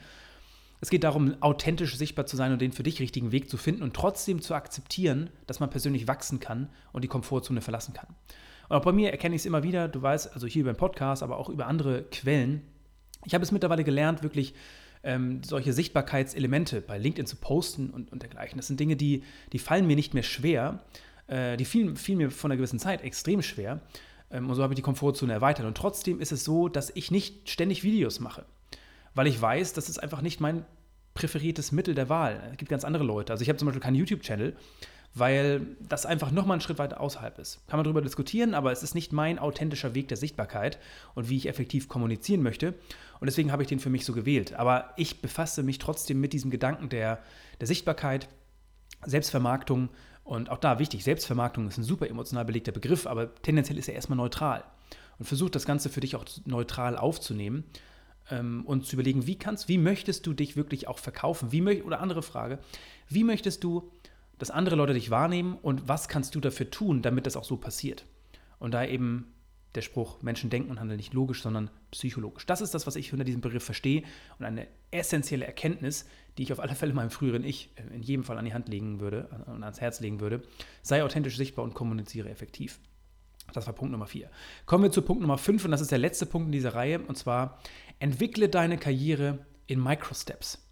es 0.83 0.89
geht 0.89 1.03
darum, 1.03 1.35
authentisch 1.41 1.95
sichtbar 1.95 2.25
zu 2.25 2.35
sein 2.35 2.51
und 2.51 2.59
den 2.59 2.71
für 2.71 2.81
dich 2.81 2.99
richtigen 2.99 3.31
Weg 3.31 3.49
zu 3.49 3.57
finden 3.57 3.83
und 3.83 3.93
trotzdem 3.93 4.41
zu 4.41 4.55
akzeptieren, 4.55 5.29
dass 5.45 5.59
man 5.59 5.69
persönlich 5.69 6.07
wachsen 6.07 6.39
kann 6.39 6.69
und 6.91 7.03
die 7.03 7.07
Komfortzone 7.07 7.61
verlassen 7.61 7.93
kann. 7.93 8.07
Und 8.67 8.77
auch 8.77 8.81
bei 8.81 8.91
mir 8.91 9.11
erkenne 9.11 9.35
ich 9.35 9.43
es 9.43 9.45
immer 9.45 9.61
wieder, 9.61 9.87
du 9.87 10.01
weißt, 10.01 10.33
also 10.33 10.47
hier 10.47 10.61
über 10.61 10.73
den 10.73 10.77
Podcast, 10.77 11.21
aber 11.21 11.37
auch 11.37 11.49
über 11.49 11.67
andere 11.67 12.03
Quellen. 12.05 12.63
Ich 13.25 13.35
habe 13.35 13.43
es 13.43 13.51
mittlerweile 13.51 13.83
gelernt, 13.83 14.23
wirklich 14.23 14.55
ähm, 15.03 15.41
solche 15.43 15.73
Sichtbarkeitselemente 15.73 16.81
bei 16.81 16.97
LinkedIn 16.97 17.25
zu 17.25 17.35
posten 17.35 17.89
und, 17.89 18.11
und 18.11 18.21
dergleichen. 18.21 18.57
Das 18.57 18.67
sind 18.67 18.79
Dinge, 18.79 18.95
die, 18.95 19.23
die 19.51 19.59
fallen 19.59 19.87
mir 19.87 19.95
nicht 19.95 20.13
mehr 20.13 20.23
schwer. 20.23 20.83
Äh, 21.27 21.57
die 21.57 21.65
fielen, 21.65 21.95
fielen 21.95 22.17
mir 22.19 22.31
von 22.31 22.51
einer 22.51 22.57
gewissen 22.57 22.79
Zeit 22.79 23.01
extrem 23.01 23.41
schwer. 23.41 23.81
Ähm, 24.29 24.49
und 24.49 24.55
so 24.55 24.63
habe 24.63 24.73
ich 24.73 24.77
die 24.77 24.83
Komfortzone 24.83 25.33
erweitert. 25.33 25.65
Und 25.65 25.75
trotzdem 25.75 26.19
ist 26.19 26.31
es 26.31 26.43
so, 26.43 26.67
dass 26.67 26.91
ich 26.95 27.11
nicht 27.11 27.49
ständig 27.49 27.83
Videos 27.83 28.19
mache 28.19 28.45
weil 29.13 29.27
ich 29.27 29.41
weiß, 29.41 29.73
das 29.73 29.89
ist 29.89 30.01
einfach 30.01 30.21
nicht 30.21 30.39
mein 30.39 30.65
präferiertes 31.13 31.71
Mittel 31.71 31.93
der 31.95 32.09
Wahl. 32.09 32.41
Es 32.51 32.57
gibt 32.57 32.69
ganz 32.69 32.85
andere 32.85 33.03
Leute. 33.03 33.33
Also 33.33 33.41
ich 33.41 33.49
habe 33.49 33.57
zum 33.57 33.65
Beispiel 33.65 33.81
keinen 33.81 33.95
YouTube-Channel, 33.95 34.55
weil 35.13 35.67
das 35.81 36.05
einfach 36.05 36.31
nochmal 36.31 36.55
einen 36.55 36.61
Schritt 36.61 36.77
weiter 36.77 37.01
außerhalb 37.01 37.37
ist. 37.37 37.67
Kann 37.67 37.77
man 37.77 37.83
darüber 37.83 38.01
diskutieren, 38.01 38.53
aber 38.53 38.71
es 38.71 38.81
ist 38.81 38.95
nicht 38.95 39.11
mein 39.11 39.39
authentischer 39.39 39.93
Weg 39.93 40.07
der 40.07 40.15
Sichtbarkeit 40.15 40.79
und 41.15 41.29
wie 41.29 41.35
ich 41.35 41.49
effektiv 41.49 41.89
kommunizieren 41.89 42.41
möchte. 42.41 42.75
Und 43.21 43.27
deswegen 43.27 43.51
habe 43.51 43.61
ich 43.61 43.69
den 43.69 43.79
für 43.79 43.91
mich 43.91 44.03
so 44.03 44.13
gewählt. 44.13 44.53
Aber 44.53 44.93
ich 44.97 45.21
befasse 45.21 45.61
mich 45.61 45.77
trotzdem 45.77 46.19
mit 46.19 46.33
diesem 46.33 46.49
Gedanken 46.49 46.89
der, 46.89 47.19
der 47.59 47.67
Sichtbarkeit, 47.67 48.27
Selbstvermarktung 49.05 49.89
und 50.23 50.49
auch 50.49 50.57
da 50.57 50.79
wichtig, 50.79 51.03
Selbstvermarktung 51.03 51.67
ist 51.67 51.77
ein 51.77 51.83
super 51.83 52.09
emotional 52.09 52.45
belegter 52.45 52.71
Begriff, 52.71 53.05
aber 53.05 53.33
tendenziell 53.35 53.77
ist 53.77 53.87
er 53.87 53.93
erstmal 53.93 54.17
neutral. 54.17 54.63
Und 55.19 55.25
versuch 55.25 55.51
das 55.51 55.65
Ganze 55.65 55.89
für 55.89 55.99
dich 55.99 56.15
auch 56.15 56.25
neutral 56.45 56.97
aufzunehmen 56.97 57.63
ähm, 58.31 58.65
und 58.65 58.87
zu 58.87 58.95
überlegen, 58.95 59.27
wie 59.27 59.37
kannst, 59.37 59.67
wie 59.67 59.77
möchtest 59.77 60.25
du 60.25 60.33
dich 60.33 60.55
wirklich 60.55 60.87
auch 60.87 60.97
verkaufen? 60.97 61.51
Wie 61.51 61.81
oder 61.83 62.01
andere 62.01 62.23
Frage, 62.23 62.57
wie 63.07 63.23
möchtest 63.23 63.63
du, 63.63 63.91
dass 64.39 64.49
andere 64.49 64.75
Leute 64.75 64.93
dich 64.93 65.11
wahrnehmen 65.11 65.59
und 65.61 65.87
was 65.87 66.07
kannst 66.07 66.33
du 66.33 66.39
dafür 66.39 66.71
tun, 66.71 67.03
damit 67.03 67.27
das 67.27 67.37
auch 67.37 67.43
so 67.43 67.57
passiert? 67.57 68.05
Und 68.57 68.73
da 68.73 68.83
eben 68.83 69.31
der 69.75 69.81
Spruch, 69.81 70.21
Menschen 70.21 70.49
denken 70.49 70.69
und 70.69 70.79
handeln 70.79 70.97
nicht 70.97 71.13
logisch, 71.13 71.41
sondern 71.41 71.69
psychologisch. 71.91 72.45
Das 72.45 72.61
ist 72.61 72.73
das, 72.73 72.87
was 72.87 72.95
ich 72.95 73.13
unter 73.13 73.23
diesem 73.23 73.41
Begriff 73.41 73.63
verstehe 73.63 74.03
und 74.37 74.45
eine 74.45 74.67
essentielle 74.91 75.45
Erkenntnis, 75.45 76.05
die 76.37 76.43
ich 76.43 76.51
auf 76.51 76.59
alle 76.59 76.75
Fälle 76.75 76.93
meinem 76.93 77.11
früheren 77.11 77.43
Ich 77.43 77.71
äh, 77.75 77.95
in 77.95 78.03
jedem 78.03 78.23
Fall 78.23 78.37
an 78.37 78.45
die 78.45 78.53
Hand 78.53 78.67
legen 78.69 78.99
würde 78.99 79.29
und 79.47 79.63
ans 79.63 79.79
Herz 79.79 79.99
legen 79.99 80.19
würde. 80.19 80.43
Sei 80.81 81.03
authentisch 81.03 81.37
sichtbar 81.37 81.63
und 81.63 81.73
kommuniziere 81.73 82.29
effektiv. 82.29 82.79
Das 83.53 83.65
war 83.67 83.73
Punkt 83.73 83.91
Nummer 83.91 84.07
4. 84.07 84.29
Kommen 84.65 84.83
wir 84.83 84.91
zu 84.91 85.01
Punkt 85.01 85.21
Nummer 85.21 85.37
5 85.37 85.65
und 85.65 85.71
das 85.71 85.81
ist 85.81 85.91
der 85.91 85.97
letzte 85.97 86.25
Punkt 86.25 86.47
in 86.47 86.51
dieser 86.51 86.75
Reihe 86.75 86.99
und 86.99 87.17
zwar 87.17 87.59
entwickle 87.99 88.49
deine 88.49 88.77
Karriere 88.77 89.39
in 89.67 89.81
Microsteps. 89.81 90.67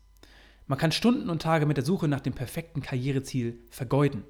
Man 0.67 0.77
kann 0.77 0.91
Stunden 0.91 1.29
und 1.29 1.41
Tage 1.41 1.65
mit 1.65 1.77
der 1.77 1.83
Suche 1.85 2.07
nach 2.07 2.19
dem 2.19 2.33
perfekten 2.33 2.81
Karriereziel 2.81 3.59
vergeuden. 3.69 4.23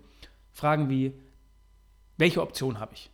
Fragen 0.51 0.89
wie, 0.89 1.13
welche 2.17 2.41
Option 2.41 2.79
habe 2.79 2.93
ich? 2.93 3.09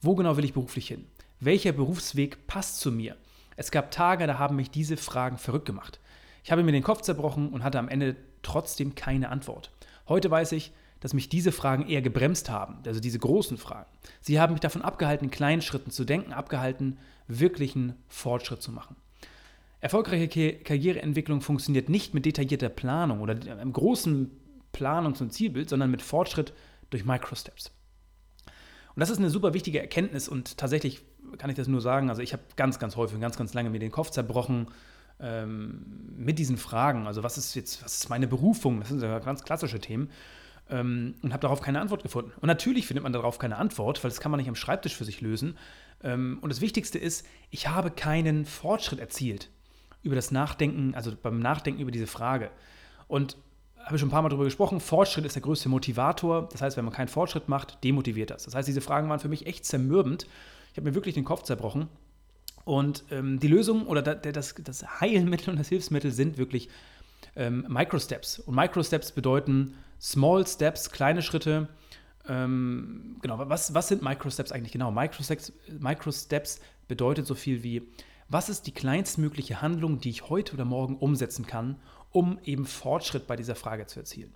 Wo 0.00 0.14
genau 0.14 0.36
will 0.36 0.44
ich 0.44 0.52
beruflich 0.52 0.88
hin? 0.88 1.06
Welcher 1.40 1.72
Berufsweg 1.72 2.46
passt 2.46 2.78
zu 2.78 2.92
mir? 2.92 3.16
Es 3.56 3.72
gab 3.72 3.90
Tage, 3.90 4.28
da 4.28 4.38
haben 4.38 4.54
mich 4.54 4.70
diese 4.70 4.96
Fragen 4.96 5.38
verrückt 5.38 5.66
gemacht. 5.66 5.98
Ich 6.44 6.52
habe 6.52 6.62
mir 6.62 6.70
den 6.70 6.84
Kopf 6.84 7.02
zerbrochen 7.02 7.48
und 7.48 7.64
hatte 7.64 7.80
am 7.80 7.88
Ende 7.88 8.14
trotzdem 8.42 8.94
keine 8.94 9.28
Antwort. 9.30 9.72
Heute 10.06 10.30
weiß 10.30 10.52
ich, 10.52 10.72
dass 11.00 11.14
mich 11.14 11.28
diese 11.28 11.50
Fragen 11.50 11.88
eher 11.88 12.00
gebremst 12.00 12.48
haben, 12.48 12.78
also 12.86 13.00
diese 13.00 13.18
großen 13.18 13.56
Fragen. 13.56 13.90
Sie 14.20 14.40
haben 14.40 14.52
mich 14.52 14.60
davon 14.60 14.82
abgehalten, 14.82 15.26
in 15.26 15.30
kleinen 15.32 15.62
Schritten 15.62 15.90
zu 15.90 16.04
denken, 16.04 16.32
abgehalten, 16.32 16.98
wirklichen 17.26 17.94
Fortschritt 18.08 18.62
zu 18.62 18.70
machen. 18.70 18.96
Erfolgreiche 19.80 20.28
Karriereentwicklung 20.28 21.40
funktioniert 21.40 21.88
nicht 21.88 22.14
mit 22.14 22.24
detaillierter 22.24 22.68
Planung 22.68 23.20
oder 23.20 23.34
einem 23.34 23.72
großen 23.72 24.30
Planungs- 24.72 25.20
und 25.20 25.32
Zielbild, 25.32 25.68
sondern 25.68 25.90
mit 25.90 26.02
Fortschritt 26.02 26.52
durch 26.90 27.04
Microsteps. 27.04 27.72
Und 28.98 29.02
das 29.02 29.10
ist 29.10 29.18
eine 29.18 29.30
super 29.30 29.54
wichtige 29.54 29.78
Erkenntnis 29.78 30.28
und 30.28 30.58
tatsächlich 30.58 31.02
kann 31.38 31.50
ich 31.50 31.54
das 31.54 31.68
nur 31.68 31.80
sagen, 31.80 32.10
also 32.10 32.20
ich 32.20 32.32
habe 32.32 32.42
ganz, 32.56 32.80
ganz 32.80 32.96
häufig 32.96 33.14
und 33.14 33.20
ganz, 33.20 33.36
ganz 33.36 33.54
lange 33.54 33.70
mir 33.70 33.78
den 33.78 33.92
Kopf 33.92 34.10
zerbrochen 34.10 34.66
ähm, 35.20 35.86
mit 36.16 36.40
diesen 36.40 36.56
Fragen. 36.56 37.06
Also 37.06 37.22
was 37.22 37.38
ist 37.38 37.54
jetzt, 37.54 37.84
was 37.84 37.98
ist 37.98 38.08
meine 38.10 38.26
Berufung? 38.26 38.80
Das 38.80 38.88
sind 38.88 39.00
ja 39.00 39.20
ganz 39.20 39.44
klassische 39.44 39.78
Themen. 39.78 40.10
Ähm, 40.68 41.14
und 41.22 41.32
habe 41.32 41.42
darauf 41.42 41.60
keine 41.60 41.80
Antwort 41.80 42.02
gefunden. 42.02 42.32
Und 42.40 42.48
natürlich 42.48 42.88
findet 42.88 43.04
man 43.04 43.12
darauf 43.12 43.38
keine 43.38 43.58
Antwort, 43.58 44.02
weil 44.02 44.10
das 44.10 44.18
kann 44.18 44.32
man 44.32 44.38
nicht 44.38 44.48
am 44.48 44.56
Schreibtisch 44.56 44.96
für 44.96 45.04
sich 45.04 45.20
lösen. 45.20 45.56
Ähm, 46.02 46.40
und 46.40 46.50
das 46.50 46.60
Wichtigste 46.60 46.98
ist, 46.98 47.24
ich 47.50 47.68
habe 47.68 47.92
keinen 47.92 48.46
Fortschritt 48.46 48.98
erzielt 48.98 49.48
über 50.02 50.16
das 50.16 50.32
Nachdenken, 50.32 50.96
also 50.96 51.12
beim 51.14 51.38
Nachdenken 51.38 51.80
über 51.80 51.92
diese 51.92 52.08
Frage. 52.08 52.50
Und 53.06 53.36
habe 53.88 53.96
ich 53.96 54.00
schon 54.00 54.08
ein 54.08 54.12
paar 54.12 54.20
Mal 54.20 54.28
darüber 54.28 54.44
gesprochen, 54.44 54.80
Fortschritt 54.80 55.24
ist 55.24 55.34
der 55.34 55.40
größte 55.40 55.70
Motivator. 55.70 56.46
Das 56.52 56.60
heißt, 56.60 56.76
wenn 56.76 56.84
man 56.84 56.92
keinen 56.92 57.08
Fortschritt 57.08 57.48
macht, 57.48 57.82
demotiviert 57.82 58.28
das. 58.28 58.44
Das 58.44 58.54
heißt, 58.54 58.68
diese 58.68 58.82
Fragen 58.82 59.08
waren 59.08 59.18
für 59.18 59.30
mich 59.30 59.46
echt 59.46 59.64
zermürbend. 59.64 60.26
Ich 60.72 60.76
habe 60.76 60.90
mir 60.90 60.94
wirklich 60.94 61.14
den 61.14 61.24
Kopf 61.24 61.42
zerbrochen. 61.42 61.88
Und 62.66 63.04
ähm, 63.10 63.40
die 63.40 63.48
Lösung 63.48 63.86
oder 63.86 64.02
das, 64.02 64.54
das, 64.62 65.00
Heilmittel 65.00 65.48
und 65.48 65.58
das 65.58 65.70
Hilfsmittel 65.70 66.10
sind 66.10 66.36
wirklich 66.36 66.68
ähm, 67.34 67.64
Microsteps. 67.66 68.40
Und 68.40 68.54
Microsteps 68.54 69.12
bedeuten 69.12 69.72
Small 69.98 70.46
Steps, 70.46 70.90
kleine 70.90 71.22
Schritte. 71.22 71.68
Ähm, 72.28 73.16
genau, 73.22 73.38
was, 73.38 73.72
was 73.72 73.88
sind 73.88 74.02
Microsteps 74.02 74.52
eigentlich 74.52 74.72
genau? 74.72 74.90
Microsteps, 74.90 75.50
Microsteps 75.78 76.60
bedeutet 76.88 77.26
so 77.26 77.34
viel 77.34 77.62
wie, 77.62 77.88
was 78.28 78.50
ist 78.50 78.66
die 78.66 78.72
kleinstmögliche 78.72 79.62
Handlung, 79.62 79.98
die 79.98 80.10
ich 80.10 80.28
heute 80.28 80.52
oder 80.52 80.66
morgen 80.66 80.98
umsetzen 80.98 81.46
kann, 81.46 81.76
um 82.10 82.38
eben 82.44 82.66
Fortschritt 82.66 83.26
bei 83.26 83.36
dieser 83.36 83.54
Frage 83.54 83.86
zu 83.86 84.00
erzielen. 84.00 84.32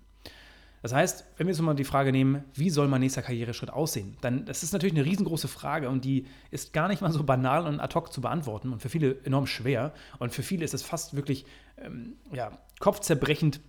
Das 0.83 0.93
heißt, 0.93 1.25
wenn 1.37 1.47
wir 1.47 1.55
jetzt 1.55 1.63
mal 1.63 1.75
die 1.75 1.85
Frage 1.85 2.11
nehmen, 2.11 2.43
wie 2.55 2.69
soll 2.69 2.89
mein 2.89 3.01
nächster 3.01 3.23
Karriereschritt 3.23 3.71
aussehen, 3.71 4.17
dann 4.21 4.45
das 4.45 4.65
ist 4.65 4.73
natürlich 4.73 4.97
eine 4.97 5.05
riesengroße 5.05 5.47
Frage 5.47 5.89
und 5.89 6.05
die 6.05 6.27
ist 6.51 6.73
gar 6.73 6.89
nicht 6.89 7.01
mal 7.01 7.13
so 7.13 7.23
banal 7.23 7.69
und 7.69 7.79
ad 7.79 7.95
hoc 7.95 8.13
zu 8.13 8.21
beantworten 8.21 8.73
und 8.73 8.83
für 8.83 8.89
viele 8.89 9.17
enorm 9.25 9.47
schwer 9.47 9.95
und 10.19 10.33
für 10.33 10.43
viele 10.43 10.65
ist 10.65 10.75
es 10.75 10.83
fast 10.83 11.15
wirklich 11.15 11.47
ähm, 11.79 12.17
ja, 12.33 12.59
kopfzerbrechend, 12.81 13.61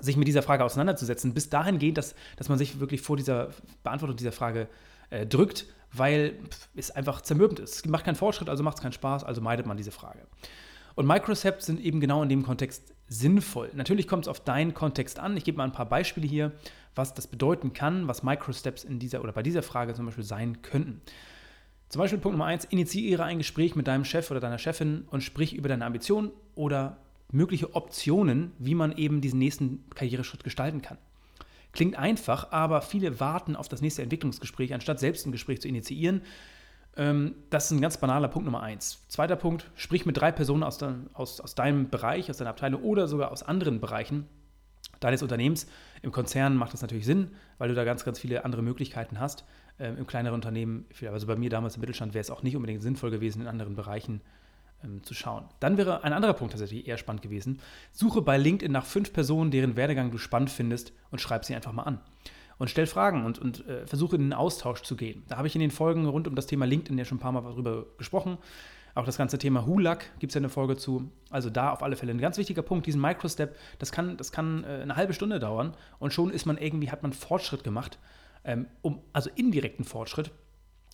sich 0.00 0.18
mit 0.18 0.28
dieser 0.28 0.42
Frage 0.42 0.64
auseinanderzusetzen, 0.64 1.32
bis 1.32 1.48
dahin 1.48 1.78
geht, 1.78 1.96
dass, 1.96 2.14
dass 2.36 2.50
man 2.50 2.58
sich 2.58 2.78
wirklich 2.78 3.00
vor 3.00 3.16
dieser 3.16 3.50
Beantwortung 3.82 4.16
dieser 4.16 4.32
Frage 4.32 4.68
äh, 5.08 5.26
drückt, 5.26 5.66
weil 5.92 6.38
es 6.76 6.90
einfach 6.90 7.22
zermürbend 7.22 7.58
ist. 7.60 7.74
Es 7.74 7.86
macht 7.86 8.04
keinen 8.04 8.16
Fortschritt, 8.16 8.48
also 8.48 8.62
macht 8.62 8.76
es 8.76 8.82
keinen 8.82 8.92
Spaß, 8.92 9.24
also 9.24 9.40
meidet 9.40 9.66
man 9.66 9.76
diese 9.76 9.90
Frage. 9.90 10.26
Und 10.94 11.06
Microcepts 11.06 11.66
sind 11.66 11.80
eben 11.80 12.00
genau 12.00 12.22
in 12.22 12.28
dem 12.28 12.42
Kontext 12.42 12.94
sinnvoll. 13.08 13.70
Natürlich 13.74 14.06
kommt 14.06 14.24
es 14.24 14.28
auf 14.28 14.40
deinen 14.40 14.74
Kontext 14.74 15.18
an. 15.18 15.36
Ich 15.36 15.44
gebe 15.44 15.58
mal 15.58 15.64
ein 15.64 15.72
paar 15.72 15.88
Beispiele 15.88 16.26
hier, 16.26 16.52
was 16.94 17.14
das 17.14 17.26
bedeuten 17.26 17.72
kann, 17.72 18.08
was 18.08 18.22
Microsteps 18.22 18.84
in 18.84 18.98
dieser 18.98 19.22
oder 19.22 19.32
bei 19.32 19.42
dieser 19.42 19.62
Frage 19.62 19.94
zum 19.94 20.06
Beispiel 20.06 20.24
sein 20.24 20.62
könnten. 20.62 21.00
Zum 21.88 21.98
Beispiel 21.98 22.20
Punkt 22.20 22.38
Nummer 22.38 22.46
eins: 22.46 22.64
Initiiere 22.64 23.24
ein 23.24 23.38
Gespräch 23.38 23.74
mit 23.74 23.88
deinem 23.88 24.04
Chef 24.04 24.30
oder 24.30 24.40
deiner 24.40 24.58
Chefin 24.58 25.04
und 25.10 25.22
sprich 25.22 25.54
über 25.54 25.68
deine 25.68 25.84
Ambitionen 25.84 26.30
oder 26.54 26.98
mögliche 27.32 27.74
Optionen, 27.74 28.52
wie 28.58 28.74
man 28.74 28.96
eben 28.96 29.20
diesen 29.20 29.38
nächsten 29.38 29.84
Karriereschritt 29.94 30.44
gestalten 30.44 30.82
kann. 30.82 30.98
Klingt 31.72 31.96
einfach, 31.96 32.50
aber 32.50 32.82
viele 32.82 33.20
warten 33.20 33.54
auf 33.54 33.68
das 33.68 33.80
nächste 33.80 34.02
Entwicklungsgespräch, 34.02 34.74
anstatt 34.74 34.98
selbst 34.98 35.26
ein 35.26 35.32
Gespräch 35.32 35.60
zu 35.60 35.68
initiieren. 35.68 36.22
Ähm, 37.00 37.34
das 37.48 37.64
ist 37.64 37.70
ein 37.70 37.80
ganz 37.80 37.96
banaler 37.96 38.28
Punkt 38.28 38.44
Nummer 38.44 38.62
eins. 38.62 39.02
Zweiter 39.08 39.34
Punkt, 39.34 39.70
sprich 39.74 40.04
mit 40.04 40.18
drei 40.18 40.30
Personen 40.30 40.62
aus, 40.62 40.76
de, 40.76 40.92
aus, 41.14 41.40
aus 41.40 41.54
deinem 41.54 41.88
Bereich, 41.88 42.28
aus 42.28 42.36
deiner 42.36 42.50
Abteilung 42.50 42.82
oder 42.82 43.08
sogar 43.08 43.32
aus 43.32 43.42
anderen 43.42 43.80
Bereichen 43.80 44.26
deines 45.00 45.22
Unternehmens. 45.22 45.66
Im 46.02 46.12
Konzern 46.12 46.56
macht 46.56 46.74
das 46.74 46.82
natürlich 46.82 47.06
Sinn, 47.06 47.30
weil 47.56 47.70
du 47.70 47.74
da 47.74 47.84
ganz, 47.84 48.04
ganz 48.04 48.18
viele 48.18 48.44
andere 48.44 48.62
Möglichkeiten 48.62 49.18
hast. 49.18 49.46
Ähm, 49.78 49.96
Im 49.96 50.06
kleineren 50.06 50.34
Unternehmen, 50.34 50.84
also 51.10 51.26
bei 51.26 51.36
mir 51.36 51.48
damals 51.48 51.76
im 51.76 51.80
Mittelstand, 51.80 52.12
wäre 52.12 52.20
es 52.20 52.30
auch 52.30 52.42
nicht 52.42 52.54
unbedingt 52.54 52.82
sinnvoll 52.82 53.10
gewesen, 53.10 53.40
in 53.40 53.48
anderen 53.48 53.76
Bereichen 53.76 54.20
ähm, 54.84 55.02
zu 55.02 55.14
schauen. 55.14 55.44
Dann 55.58 55.78
wäre 55.78 56.04
ein 56.04 56.12
anderer 56.12 56.34
Punkt 56.34 56.52
tatsächlich 56.52 56.86
eher 56.86 56.98
spannend 56.98 57.22
gewesen. 57.22 57.60
Suche 57.92 58.20
bei 58.20 58.36
LinkedIn 58.36 58.70
nach 58.70 58.84
fünf 58.84 59.14
Personen, 59.14 59.50
deren 59.50 59.74
Werdegang 59.74 60.10
du 60.10 60.18
spannend 60.18 60.50
findest 60.50 60.92
und 61.10 61.18
schreib 61.22 61.46
sie 61.46 61.54
einfach 61.54 61.72
mal 61.72 61.84
an. 61.84 61.98
Und 62.60 62.68
stell 62.68 62.86
Fragen 62.86 63.24
und, 63.24 63.38
und 63.38 63.66
äh, 63.66 63.86
versuche 63.86 64.16
in 64.16 64.22
den 64.22 64.32
Austausch 64.34 64.82
zu 64.82 64.94
gehen. 64.94 65.22
Da 65.28 65.38
habe 65.38 65.48
ich 65.48 65.54
in 65.54 65.62
den 65.62 65.70
Folgen 65.70 66.06
rund 66.06 66.28
um 66.28 66.34
das 66.34 66.46
Thema 66.46 66.66
LinkedIn 66.66 66.98
ja 66.98 67.06
schon 67.06 67.16
ein 67.16 67.20
paar 67.20 67.32
Mal 67.32 67.40
darüber 67.40 67.86
gesprochen. 67.96 68.36
Auch 68.94 69.06
das 69.06 69.16
ganze 69.16 69.38
Thema 69.38 69.64
Hulak 69.64 70.04
gibt 70.18 70.32
es 70.32 70.34
ja 70.34 70.40
eine 70.40 70.50
Folge 70.50 70.76
zu. 70.76 71.10
Also 71.30 71.48
da 71.48 71.70
auf 71.70 71.82
alle 71.82 71.96
Fälle 71.96 72.12
ein 72.12 72.18
ganz 72.18 72.36
wichtiger 72.36 72.60
Punkt, 72.60 72.86
diesen 72.86 73.00
Microstep, 73.00 73.56
das 73.78 73.92
kann, 73.92 74.18
das 74.18 74.30
kann 74.30 74.64
äh, 74.64 74.80
eine 74.82 74.94
halbe 74.94 75.14
Stunde 75.14 75.38
dauern 75.38 75.74
und 76.00 76.12
schon 76.12 76.28
ist 76.28 76.44
man 76.44 76.58
irgendwie, 76.58 76.90
hat 76.90 77.02
man 77.02 77.14
Fortschritt 77.14 77.64
gemacht, 77.64 77.98
ähm, 78.44 78.66
um, 78.82 79.00
also 79.14 79.30
indirekten 79.34 79.86
Fortschritt. 79.86 80.30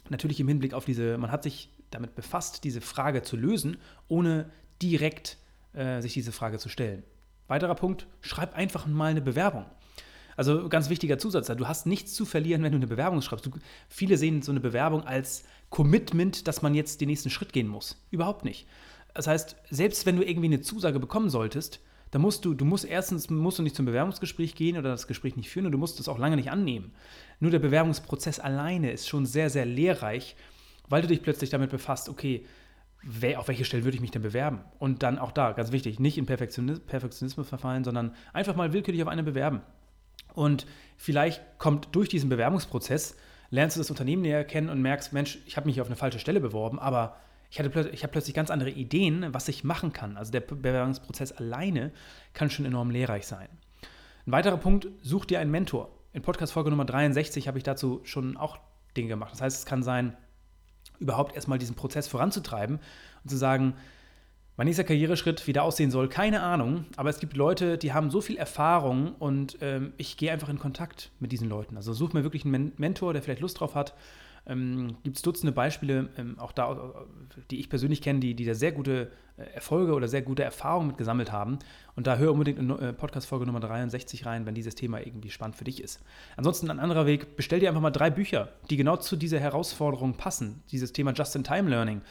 Natürlich 0.09 0.39
im 0.39 0.47
Hinblick 0.47 0.73
auf 0.73 0.85
diese, 0.85 1.19
man 1.19 1.33
hat 1.33 1.43
sich 1.43 1.73
damit 1.91 2.15
befasst, 2.15 2.63
diese 2.63 2.81
Frage 2.81 3.23
zu 3.23 3.37
lösen, 3.37 3.79
ohne 4.07 4.51
direkt 4.81 5.37
äh, 5.73 6.01
sich 6.01 6.13
diese 6.13 6.31
Frage 6.31 6.59
zu 6.59 6.69
stellen. 6.69 7.03
Weiterer 7.49 7.75
Punkt, 7.75 8.07
schreib 8.21 8.55
einfach 8.55 8.87
mal 8.87 9.11
eine 9.11 9.21
Bewerbung. 9.21 9.67
Also 10.37 10.69
ganz 10.69 10.91
wichtiger 10.91 11.19
Zusatz, 11.19 11.47
du 11.47 11.67
hast 11.67 11.87
nichts 11.87 12.15
zu 12.15 12.25
verlieren, 12.25 12.63
wenn 12.63 12.73
du 12.73 12.77
eine 12.77 12.87
Bewerbung 12.87 13.23
schreibst. 13.23 13.47
Du, 13.47 13.51
viele 13.89 14.19
sehen 14.19 14.43
so 14.43 14.53
eine 14.53 14.61
Bewerbung 14.61 15.03
als 15.05 15.45
Commitment, 15.71 16.47
dass 16.47 16.63
man 16.63 16.75
jetzt 16.75 17.01
den 17.01 17.09
nächsten 17.09 17.31
Schritt 17.31 17.53
gehen 17.53 17.69
muss. 17.69 18.05
Überhaupt 18.11 18.45
nicht. 18.45 18.67
Das 19.15 19.27
heißt, 19.27 19.57
selbst 19.71 20.05
wenn 20.05 20.17
du 20.17 20.23
irgendwie 20.23 20.47
eine 20.47 20.61
Zusage 20.61 21.01
bekommen 21.01 21.31
solltest, 21.31 21.81
dann 22.11 22.23
musst 22.23 22.45
du, 22.45 22.55
du 22.55 22.65
musst 22.65 22.85
erstens 22.85 23.31
musst 23.31 23.59
du 23.59 23.63
nicht 23.63 23.75
zum 23.75 23.87
Bewerbungsgespräch 23.87 24.55
gehen 24.55 24.77
oder 24.77 24.91
das 24.91 25.07
Gespräch 25.07 25.37
nicht 25.37 25.51
führen 25.51 25.67
und 25.67 25.73
du 25.73 25.79
musst 25.79 25.99
es 25.99 26.09
auch 26.09 26.19
lange 26.19 26.37
nicht 26.37 26.51
annehmen. 26.51 26.93
Nur 27.41 27.51
der 27.51 27.59
Bewerbungsprozess 27.59 28.39
alleine 28.39 28.93
ist 28.93 29.09
schon 29.09 29.27
sehr, 29.27 29.51
sehr 29.51 29.67
lehrreich, 29.67 30.37
weil 30.89 31.03
du 31.03 31.09
dich 31.09 31.23
plötzlich 31.23 31.51
damit 31.51 31.71
befasst, 31.71 32.09
okay, 32.09 32.47
wer, 33.03 33.41
auf 33.41 33.49
welche 33.49 33.65
Stelle 33.65 33.85
würde 33.85 33.97
ich 33.97 34.01
mich 34.01 34.11
denn 34.11 34.23
bewerben? 34.23 34.61
Und 34.79 35.03
dann 35.03 35.19
auch 35.19 35.33
da, 35.33 35.53
ganz 35.53 35.73
wichtig, 35.73 35.99
nicht 35.99 36.19
in 36.19 36.27
Perfektionismus 36.27 37.49
verfallen, 37.49 37.85
sondern 37.85 38.15
einfach 38.33 38.57
mal 38.57 38.73
willkürlich 38.73 39.03
auf 39.03 39.09
eine 39.09 39.23
bewerben. 39.23 39.63
Und 40.37 40.67
vielleicht 40.97 41.43
kommt 41.59 41.89
durch 41.97 42.09
diesen 42.09 42.29
Bewerbungsprozess, 42.29 43.17
lernst 43.51 43.77
du 43.77 43.81
das 43.81 43.91
Unternehmen 43.91 44.23
näher 44.23 44.45
kennen 44.45 44.69
und 44.69 44.83
merkst, 44.83 45.13
Mensch, 45.13 45.39
ich 45.47 45.57
habe 45.57 45.67
mich 45.67 45.81
auf 45.81 45.87
eine 45.87 45.97
falsche 45.97 46.19
Stelle 46.19 46.41
beworben, 46.41 46.79
aber 46.79 47.17
ich, 47.51 47.59
hatte, 47.59 47.89
ich 47.91 48.03
habe 48.03 48.13
plötzlich 48.13 48.35
ganz 48.35 48.51
andere 48.51 48.71
Ideen, 48.71 49.33
was 49.33 49.49
ich 49.49 49.65
machen 49.65 49.93
kann. 49.95 50.17
Also 50.17 50.33
der 50.33 50.41
Bewerbungsprozess 50.41 51.33
alleine 51.33 51.91
kann 52.35 52.51
schon 52.51 52.67
enorm 52.67 52.91
lehrreich 52.91 53.27
sein. 53.27 53.49
Ein 54.27 54.33
weiterer 54.33 54.59
Punkt, 54.59 54.89
such 55.03 55.25
dir 55.25 55.41
einen 55.41 55.51
Mentor. 55.51 55.91
In 56.13 56.21
Podcast-Folge 56.21 56.71
Nummer 56.71 56.85
63 56.85 57.49
habe 57.49 57.57
ich 57.59 57.65
dazu 57.65 58.01
schon 58.05 58.37
auch 58.37 58.59
Dinge 58.97 59.09
gemacht. 59.09 59.33
Das 59.33 59.41
heißt, 59.41 59.59
es 59.59 59.67
kann 59.67 59.83
sein, 59.83 60.17
überhaupt 60.99 61.35
erstmal 61.35 61.59
diesen 61.59 61.77
Prozess 61.77 62.09
voranzutreiben 62.09 62.79
und 63.23 63.31
zu 63.31 63.37
sagen, 63.37 63.75
mein 64.57 64.67
nächster 64.67 64.85
Karriereschritt 64.85 65.47
wieder 65.47 65.63
aussehen 65.63 65.91
soll, 65.91 66.09
keine 66.09 66.43
Ahnung. 66.43 66.87
Aber 66.97 67.11
es 67.11 67.21
gibt 67.21 67.37
Leute, 67.37 67.79
die 67.79 67.93
haben 67.93 68.11
so 68.11 68.21
viel 68.21 68.37
Erfahrung 68.37 69.15
und 69.19 69.59
ähm, 69.61 69.93
ich 69.99 70.17
gehe 70.17 70.33
einfach 70.33 70.49
in 70.49 70.59
Kontakt 70.59 71.11
mit 71.21 71.33
diesen 71.33 71.49
Leuten. 71.49 71.77
Also 71.77 71.93
such 71.93 72.13
mir 72.13 72.23
wirklich 72.23 72.45
einen 72.45 72.53
Men 72.53 72.73
Mentor, 72.77 73.13
der 73.13 73.23
vielleicht 73.23 73.41
Lust 73.43 73.61
drauf 73.61 73.75
hat. 73.75 73.95
Ähm, 74.49 74.97
gibt 75.03 75.17
es 75.17 75.23
Dutzende 75.23 75.53
Beispiele, 75.53 76.09
ähm, 76.17 76.39
auch 76.39 76.53
da, 76.53 76.95
die 77.51 77.59
ich 77.59 77.69
persönlich 77.69 78.01
kenne, 78.01 78.21
die, 78.21 78.35
die 78.35 78.45
da 78.45 78.55
sehr 78.55 78.71
gute 78.71 79.11
äh, 79.37 79.43
Erfolge 79.55 79.93
oder 79.93 80.07
sehr 80.07 80.23
gute 80.23 80.45
Erfahrungen 80.45 80.87
mit 80.87 80.99
gesammelt 80.99 81.33
haben. 81.33 81.59
Und 81.97 82.07
da 82.07 82.17
hör 82.17 82.33
unbedingt 82.33 82.59
in 82.61 82.71
äh, 82.71 82.93
Podcast-Folge 82.93 83.45
Nummer 83.45 83.59
63 83.59 84.25
rein, 84.25 84.47
wenn 84.47 84.55
dieses 84.55 84.77
Thema 84.77 85.05
irgendwie 85.05 85.31
spannend 85.31 85.57
für 85.57 85.65
dich 85.65 85.83
ist. 85.83 86.01
Ansonsten 86.37 86.71
ein 86.71 86.79
anderer 86.79 87.07
Weg, 87.07 87.37
bestell 87.37 87.59
dir 87.59 87.69
einfach 87.69 87.81
mal 87.81 87.91
drei 87.91 88.09
Bücher, 88.09 88.51
die 88.71 88.77
genau 88.77 88.97
zu 88.97 89.17
dieser 89.17 89.41
Herausforderung 89.41 90.15
passen. 90.15 90.63
Dieses 90.71 90.93
Thema 90.93 91.13
Just-in-Time-Learning. 91.13 92.03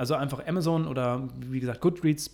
Also 0.00 0.14
einfach 0.14 0.46
Amazon 0.46 0.86
oder 0.86 1.28
wie 1.36 1.60
gesagt 1.60 1.82
Goodreads 1.82 2.30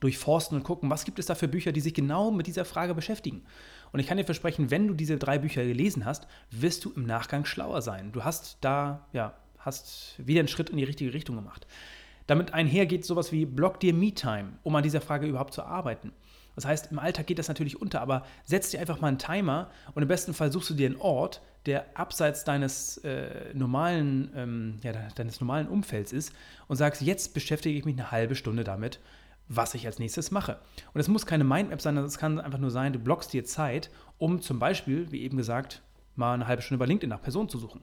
durchforsten 0.00 0.58
und 0.58 0.62
gucken, 0.62 0.90
was 0.90 1.06
gibt 1.06 1.18
es 1.18 1.24
da 1.24 1.34
für 1.34 1.48
Bücher, 1.48 1.72
die 1.72 1.80
sich 1.80 1.94
genau 1.94 2.30
mit 2.30 2.46
dieser 2.46 2.66
Frage 2.66 2.94
beschäftigen. 2.94 3.44
Und 3.92 4.00
ich 4.00 4.06
kann 4.06 4.18
dir 4.18 4.26
versprechen, 4.26 4.70
wenn 4.70 4.88
du 4.88 4.92
diese 4.92 5.16
drei 5.16 5.38
Bücher 5.38 5.64
gelesen 5.64 6.04
hast, 6.04 6.26
wirst 6.50 6.84
du 6.84 6.92
im 6.94 7.06
Nachgang 7.06 7.46
schlauer 7.46 7.80
sein. 7.80 8.12
Du 8.12 8.24
hast 8.24 8.58
da, 8.60 9.08
ja, 9.14 9.32
hast 9.58 10.16
wieder 10.18 10.40
einen 10.40 10.48
Schritt 10.48 10.68
in 10.68 10.76
die 10.76 10.84
richtige 10.84 11.14
Richtung 11.14 11.36
gemacht. 11.36 11.66
Damit 12.26 12.52
einhergeht 12.52 13.06
sowas 13.06 13.32
wie 13.32 13.46
Block 13.46 13.80
dir 13.80 13.94
Me-Time, 13.94 14.58
um 14.62 14.76
an 14.76 14.82
dieser 14.82 15.00
Frage 15.00 15.26
überhaupt 15.26 15.54
zu 15.54 15.62
arbeiten. 15.62 16.12
Das 16.54 16.64
heißt, 16.64 16.92
im 16.92 16.98
Alltag 16.98 17.26
geht 17.26 17.38
das 17.38 17.48
natürlich 17.48 17.80
unter, 17.80 18.00
aber 18.00 18.24
setz 18.44 18.70
dir 18.70 18.80
einfach 18.80 19.00
mal 19.00 19.08
einen 19.08 19.18
Timer 19.18 19.70
und 19.94 20.02
im 20.02 20.08
besten 20.08 20.34
Fall 20.34 20.52
suchst 20.52 20.70
du 20.70 20.74
dir 20.74 20.86
einen 20.86 21.00
Ort, 21.00 21.40
der 21.66 21.86
abseits 21.98 22.44
deines 22.44 22.98
äh, 22.98 23.54
normalen, 23.54 24.30
ähm, 24.34 24.78
ja, 24.82 24.92
deines 25.14 25.40
normalen 25.40 25.68
Umfelds 25.68 26.12
ist 26.12 26.32
und 26.66 26.76
sagst, 26.76 27.02
jetzt 27.02 27.34
beschäftige 27.34 27.78
ich 27.78 27.84
mich 27.84 27.96
eine 27.96 28.10
halbe 28.10 28.34
Stunde 28.34 28.64
damit, 28.64 28.98
was 29.48 29.74
ich 29.74 29.86
als 29.86 29.98
nächstes 29.98 30.30
mache. 30.30 30.58
Und 30.92 31.00
es 31.00 31.08
muss 31.08 31.26
keine 31.26 31.44
Mindmap 31.44 31.80
sein, 31.80 31.96
es 31.98 32.18
kann 32.18 32.40
einfach 32.40 32.58
nur 32.58 32.70
sein, 32.70 32.92
du 32.92 32.98
blockst 32.98 33.32
dir 33.32 33.44
Zeit, 33.44 33.90
um 34.18 34.40
zum 34.40 34.58
Beispiel, 34.58 35.10
wie 35.10 35.22
eben 35.22 35.36
gesagt, 35.36 35.82
mal 36.16 36.34
eine 36.34 36.46
halbe 36.46 36.62
Stunde 36.62 36.78
bei 36.78 36.86
LinkedIn 36.86 37.10
nach 37.10 37.22
Personen 37.22 37.48
zu 37.48 37.58
suchen. 37.58 37.82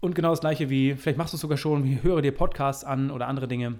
Und 0.00 0.14
genau 0.14 0.30
das 0.30 0.40
gleiche 0.40 0.70
wie, 0.70 0.94
vielleicht 0.94 1.18
machst 1.18 1.34
du 1.34 1.36
es 1.36 1.42
sogar 1.42 1.58
schon, 1.58 2.02
höre 2.02 2.22
dir 2.22 2.32
Podcasts 2.32 2.84
an 2.84 3.10
oder 3.10 3.28
andere 3.28 3.48
Dinge, 3.48 3.78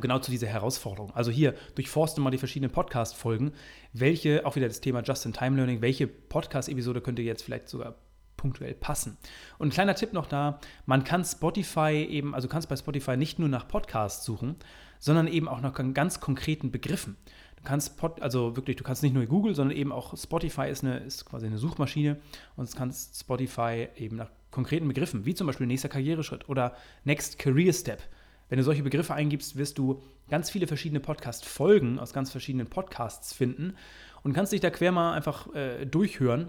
genau 0.00 0.18
zu 0.18 0.30
dieser 0.30 0.46
Herausforderung. 0.46 1.10
Also 1.14 1.30
hier, 1.30 1.54
durchforste 1.74 2.20
mal 2.20 2.30
die 2.30 2.38
verschiedenen 2.38 2.72
Podcast-Folgen, 2.72 3.52
welche, 3.92 4.46
auch 4.46 4.56
wieder 4.56 4.68
das 4.68 4.80
Thema 4.80 5.02
Just-in-Time-Learning, 5.02 5.80
welche 5.80 6.06
Podcast-Episode 6.06 7.00
könnte 7.00 7.22
jetzt 7.22 7.42
vielleicht 7.42 7.68
sogar 7.68 7.96
punktuell 8.36 8.74
passen. 8.74 9.18
Und 9.58 9.68
ein 9.68 9.72
kleiner 9.72 9.94
Tipp 9.94 10.12
noch 10.12 10.26
da, 10.26 10.60
man 10.86 11.04
kann 11.04 11.24
Spotify 11.24 12.06
eben, 12.08 12.34
also 12.34 12.48
kannst 12.48 12.68
bei 12.68 12.76
Spotify 12.76 13.16
nicht 13.16 13.38
nur 13.38 13.48
nach 13.48 13.68
Podcasts 13.68 14.24
suchen, 14.24 14.56
sondern 14.98 15.26
eben 15.26 15.48
auch 15.48 15.60
nach 15.60 15.74
ganz 15.94 16.20
konkreten 16.20 16.70
Begriffen. 16.70 17.16
Du 17.56 17.62
kannst 17.64 17.98
Pod, 17.98 18.22
also 18.22 18.56
wirklich, 18.56 18.76
du 18.76 18.84
kannst 18.84 19.02
nicht 19.02 19.12
nur 19.12 19.26
Google, 19.26 19.54
sondern 19.54 19.76
eben 19.76 19.92
auch 19.92 20.16
Spotify 20.16 20.68
ist, 20.70 20.82
eine, 20.82 20.98
ist 20.98 21.26
quasi 21.26 21.46
eine 21.46 21.58
Suchmaschine 21.58 22.18
und 22.56 22.74
kannst 22.74 23.20
Spotify 23.20 23.88
eben 23.96 24.16
nach 24.16 24.30
konkreten 24.50 24.88
Begriffen, 24.88 25.26
wie 25.26 25.34
zum 25.34 25.46
Beispiel 25.46 25.66
nächster 25.66 25.90
Karriereschritt 25.90 26.48
oder 26.48 26.74
Next 27.04 27.38
Career 27.38 27.72
Step. 27.72 28.02
Wenn 28.50 28.58
du 28.58 28.64
solche 28.64 28.82
Begriffe 28.82 29.14
eingibst, 29.14 29.56
wirst 29.56 29.78
du 29.78 30.02
ganz 30.28 30.50
viele 30.50 30.66
verschiedene 30.66 31.00
Podcast-Folgen 31.00 31.98
aus 31.98 32.12
ganz 32.12 32.30
verschiedenen 32.30 32.66
Podcasts 32.66 33.32
finden 33.32 33.74
und 34.22 34.34
kannst 34.34 34.52
dich 34.52 34.60
da 34.60 34.68
quer 34.68 34.92
mal 34.92 35.14
einfach 35.14 35.54
äh, 35.54 35.86
durchhören 35.86 36.48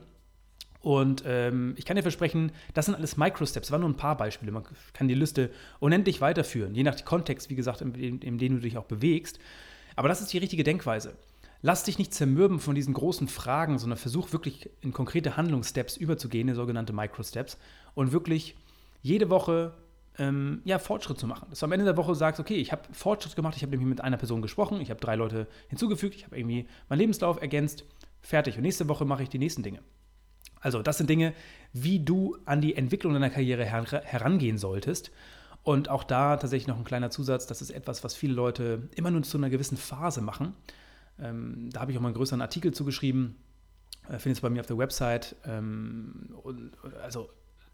und 0.81 1.23
ähm, 1.27 1.75
ich 1.77 1.85
kann 1.85 1.95
dir 1.95 2.01
versprechen, 2.01 2.51
das 2.73 2.87
sind 2.87 2.95
alles 2.95 3.15
Microsteps. 3.15 3.67
Das 3.67 3.71
waren 3.71 3.81
nur 3.81 3.89
ein 3.89 3.97
paar 3.97 4.17
Beispiele. 4.17 4.51
Man 4.51 4.63
kann 4.93 5.07
die 5.07 5.13
Liste 5.13 5.51
unendlich 5.79 6.21
weiterführen, 6.21 6.73
je 6.73 6.83
nach 6.83 7.03
Kontext, 7.05 7.49
wie 7.49 7.55
gesagt, 7.55 7.81
in, 7.81 7.93
in, 7.93 8.19
in 8.19 8.37
dem 8.37 8.55
du 8.55 8.61
dich 8.61 8.77
auch 8.77 8.85
bewegst. 8.85 9.39
Aber 9.95 10.07
das 10.07 10.21
ist 10.21 10.33
die 10.33 10.39
richtige 10.39 10.63
Denkweise. 10.63 11.15
Lass 11.61 11.83
dich 11.83 11.99
nicht 11.99 12.15
zermürben 12.15 12.59
von 12.59 12.73
diesen 12.73 12.95
großen 12.95 13.27
Fragen, 13.27 13.77
sondern 13.77 13.99
versuch 13.99 14.33
wirklich 14.33 14.71
in 14.81 14.93
konkrete 14.93 15.37
Handlungssteps 15.37 15.95
überzugehen, 15.97 16.47
in 16.47 16.55
sogenannte 16.55 16.93
Microsteps, 16.93 17.59
und 17.93 18.11
wirklich 18.11 18.55
jede 19.03 19.29
Woche 19.29 19.73
ähm, 20.21 20.61
ja, 20.65 20.77
Fortschritt 20.77 21.17
zu 21.17 21.25
machen. 21.25 21.47
Dass 21.49 21.59
du 21.59 21.65
am 21.65 21.71
Ende 21.71 21.85
der 21.85 21.97
Woche 21.97 22.13
sagst, 22.13 22.39
okay, 22.39 22.55
ich 22.55 22.71
habe 22.71 22.83
Fortschritt 22.91 23.35
gemacht, 23.35 23.55
ich 23.57 23.63
habe 23.63 23.71
nämlich 23.71 23.89
mit 23.89 24.01
einer 24.01 24.17
Person 24.17 24.43
gesprochen, 24.43 24.79
ich 24.79 24.91
habe 24.91 24.99
drei 24.99 25.15
Leute 25.15 25.47
hinzugefügt, 25.67 26.15
ich 26.15 26.25
habe 26.25 26.37
irgendwie 26.37 26.67
meinen 26.89 26.99
Lebenslauf 26.99 27.41
ergänzt, 27.41 27.85
fertig. 28.21 28.55
Und 28.55 28.61
nächste 28.61 28.87
Woche 28.87 29.03
mache 29.03 29.23
ich 29.23 29.29
die 29.29 29.39
nächsten 29.39 29.63
Dinge. 29.63 29.79
Also 30.59 30.83
das 30.83 30.99
sind 30.99 31.09
Dinge, 31.09 31.33
wie 31.73 31.99
du 31.99 32.37
an 32.45 32.61
die 32.61 32.75
Entwicklung 32.75 33.13
deiner 33.13 33.31
Karriere 33.31 33.65
her 33.65 33.83
herangehen 34.03 34.59
solltest. 34.59 35.11
Und 35.63 35.89
auch 35.89 36.03
da 36.03 36.37
tatsächlich 36.37 36.67
noch 36.67 36.77
ein 36.77 36.83
kleiner 36.83 37.09
Zusatz, 37.09 37.47
das 37.47 37.61
ist 37.63 37.71
etwas, 37.71 38.03
was 38.03 38.15
viele 38.15 38.33
Leute 38.33 38.89
immer 38.95 39.09
nur 39.09 39.23
zu 39.23 39.37
einer 39.37 39.49
gewissen 39.49 39.77
Phase 39.77 40.21
machen. 40.21 40.53
Ähm, 41.19 41.69
da 41.71 41.81
habe 41.81 41.91
ich 41.91 41.97
auch 41.97 42.01
mal 42.01 42.09
einen 42.09 42.15
größeren 42.15 42.41
Artikel 42.41 42.73
zugeschrieben, 42.73 43.37
äh, 44.07 44.19
findest 44.19 44.43
du 44.43 44.47
bei 44.47 44.49
mir 44.51 44.59
auf 44.59 44.67
der 44.67 44.77
Website. 44.77 45.35
Ähm, 45.45 46.29
also 47.01 47.29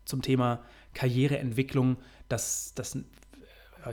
zum 0.07 0.21
Thema 0.21 0.63
Karriereentwicklung, 0.93 1.97
das, 2.29 2.73
das 2.75 2.97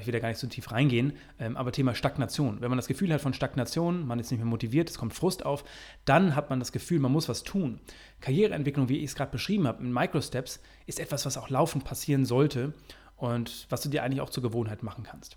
ich 0.00 0.06
will 0.06 0.12
da 0.12 0.18
gar 0.18 0.28
nicht 0.28 0.38
so 0.38 0.46
tief 0.46 0.72
reingehen, 0.72 1.12
ähm, 1.38 1.56
aber 1.56 1.72
Thema 1.72 1.94
Stagnation. 1.94 2.60
Wenn 2.60 2.70
man 2.70 2.78
das 2.78 2.88
Gefühl 2.88 3.12
hat 3.12 3.20
von 3.20 3.34
Stagnation, 3.34 4.06
man 4.06 4.18
ist 4.18 4.30
nicht 4.30 4.40
mehr 4.40 4.46
motiviert, 4.46 4.90
es 4.90 4.98
kommt 4.98 5.14
Frust 5.14 5.44
auf, 5.44 5.64
dann 6.04 6.34
hat 6.34 6.50
man 6.50 6.58
das 6.58 6.72
Gefühl, 6.72 6.98
man 6.98 7.12
muss 7.12 7.28
was 7.28 7.42
tun. 7.42 7.80
Karriereentwicklung, 8.20 8.88
wie 8.88 8.98
ich 8.98 9.04
es 9.04 9.14
gerade 9.14 9.30
beschrieben 9.30 9.66
habe, 9.66 9.82
in 9.84 9.92
Microsteps, 9.92 10.60
ist 10.86 11.00
etwas, 11.00 11.26
was 11.26 11.36
auch 11.36 11.48
laufend 11.48 11.84
passieren 11.84 12.24
sollte 12.24 12.72
und 13.16 13.66
was 13.70 13.82
du 13.82 13.88
dir 13.88 14.02
eigentlich 14.02 14.20
auch 14.20 14.30
zur 14.30 14.42
Gewohnheit 14.42 14.82
machen 14.82 15.04
kannst. 15.04 15.36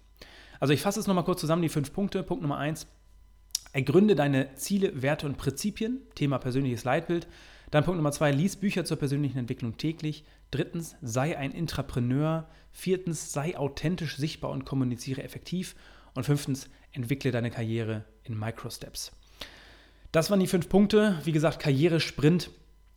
Also 0.59 0.73
ich 0.73 0.81
fasse 0.81 0.99
es 0.99 1.07
nochmal 1.07 1.25
kurz 1.25 1.41
zusammen, 1.41 1.61
die 1.61 1.69
fünf 1.69 1.93
Punkte. 1.93 2.23
Punkt 2.23 2.41
Nummer 2.41 2.57
eins, 2.57 2.87
ergründe 3.73 4.15
deine 4.15 4.55
Ziele, 4.55 5.01
Werte 5.01 5.27
und 5.27 5.37
Prinzipien, 5.37 6.01
Thema 6.15 6.39
persönliches 6.39 6.83
Leitbild. 6.83 7.27
Dann 7.69 7.83
Punkt 7.83 7.97
Nummer 7.97 8.11
zwei, 8.11 8.31
lies 8.31 8.55
Bücher 8.55 8.85
zur 8.85 8.97
persönlichen 8.97 9.37
Entwicklung 9.37 9.77
täglich. 9.77 10.23
Drittens, 10.51 10.95
sei 11.01 11.38
ein 11.38 11.51
Intrapreneur. 11.51 12.47
Viertens, 12.71 13.33
sei 13.33 13.57
authentisch 13.57 14.17
sichtbar 14.17 14.51
und 14.51 14.65
kommuniziere 14.65 15.23
effektiv. 15.23 15.75
Und 16.13 16.23
fünftens, 16.23 16.69
entwickle 16.91 17.31
deine 17.31 17.51
Karriere 17.51 18.05
in 18.23 18.38
Microsteps. 18.38 19.12
Das 20.12 20.31
waren 20.31 20.39
die 20.39 20.47
fünf 20.47 20.69
Punkte. 20.69 21.19
Wie 21.23 21.31
gesagt, 21.31 21.60
Karrieresprint. 21.60 22.49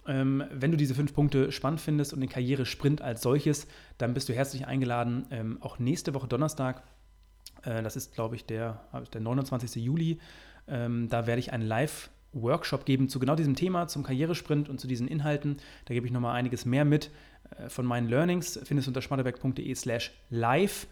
Ähm, 0.06 0.44
wenn 0.50 0.70
du 0.70 0.76
diese 0.76 0.94
fünf 0.94 1.12
Punkte 1.12 1.52
spannend 1.52 1.80
findest 1.80 2.14
und 2.14 2.20
den 2.20 2.30
Karrieresprint 2.30 3.02
als 3.02 3.22
solches, 3.22 3.66
dann 3.98 4.14
bist 4.14 4.28
du 4.28 4.32
herzlich 4.32 4.66
eingeladen, 4.66 5.26
ähm, 5.30 5.58
auch 5.60 5.78
nächste 5.78 6.14
Woche 6.14 6.26
Donnerstag, 6.26 6.82
äh, 7.62 7.82
das 7.82 7.96
ist, 7.96 8.14
glaube 8.14 8.36
ich, 8.36 8.46
der, 8.46 8.80
der 9.12 9.20
29. 9.20 9.76
Juli, 9.84 10.18
ähm, 10.66 11.08
da 11.10 11.26
werde 11.26 11.40
ich 11.40 11.52
einen 11.52 11.66
Live- 11.66 12.10
Workshop 12.32 12.84
geben 12.84 13.08
zu 13.08 13.18
genau 13.18 13.34
diesem 13.34 13.56
Thema, 13.56 13.88
zum 13.88 14.02
Karrieresprint 14.02 14.68
und 14.68 14.80
zu 14.80 14.86
diesen 14.86 15.08
Inhalten. 15.08 15.56
Da 15.86 15.94
gebe 15.94 16.06
ich 16.06 16.12
nochmal 16.12 16.36
einiges 16.36 16.64
mehr 16.64 16.84
mit 16.84 17.10
äh, 17.58 17.68
von 17.68 17.86
meinen 17.86 18.08
Learnings. 18.08 18.60
Findest 18.64 18.86
du 18.86 18.90
unter 18.90 19.02
schmatterberg.de 19.02 19.74
slash 19.74 20.12
live. 20.30 20.86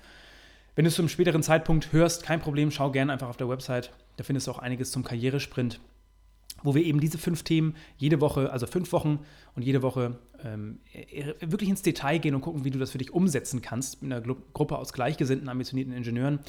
Wenn 0.75 0.85
du 0.85 0.91
es 0.91 0.95
zum 0.95 1.09
späteren 1.09 1.43
Zeitpunkt 1.43 1.93
hörst, 1.93 2.23
kein 2.23 2.41
Problem, 2.41 2.71
schau 2.71 2.91
gerne 2.91 3.13
einfach 3.13 3.29
auf 3.29 3.37
der 3.37 3.49
Website. 3.49 3.91
Da 4.17 4.25
findest 4.25 4.47
du 4.47 4.53
auch 4.53 4.59
einiges 4.59 4.93
zum 4.93 5.03
Karrieresprint, 5.03 5.81
wo 6.63 6.75
wir 6.75 6.85
eben 6.85 7.01
diese 7.01 7.19
fünf 7.19 7.43
Themen 7.43 7.75
jede 7.97 8.21
Woche, 8.21 8.53
also 8.53 8.67
fünf 8.67 8.93
Wochen 8.93 9.21
und 9.55 9.63
jede 9.63 9.83
Woche 9.83 10.19
ähm, 10.45 10.79
wirklich 11.41 11.69
ins 11.69 11.83
Detail 11.83 12.19
gehen 12.19 12.35
und 12.35 12.43
gucken, 12.43 12.65
wie 12.65 12.71
du 12.71 12.79
das 12.79 12.93
für 12.93 12.99
dich 12.99 13.13
umsetzen 13.13 13.61
kannst 13.61 14.03
mit 14.03 14.13
einer 14.13 14.21
Gruppe 14.21 14.79
aus 14.79 14.93
gleichgesinnten, 14.93 15.49
ambitionierten 15.49 15.93
Ingenieuren. 15.93 16.41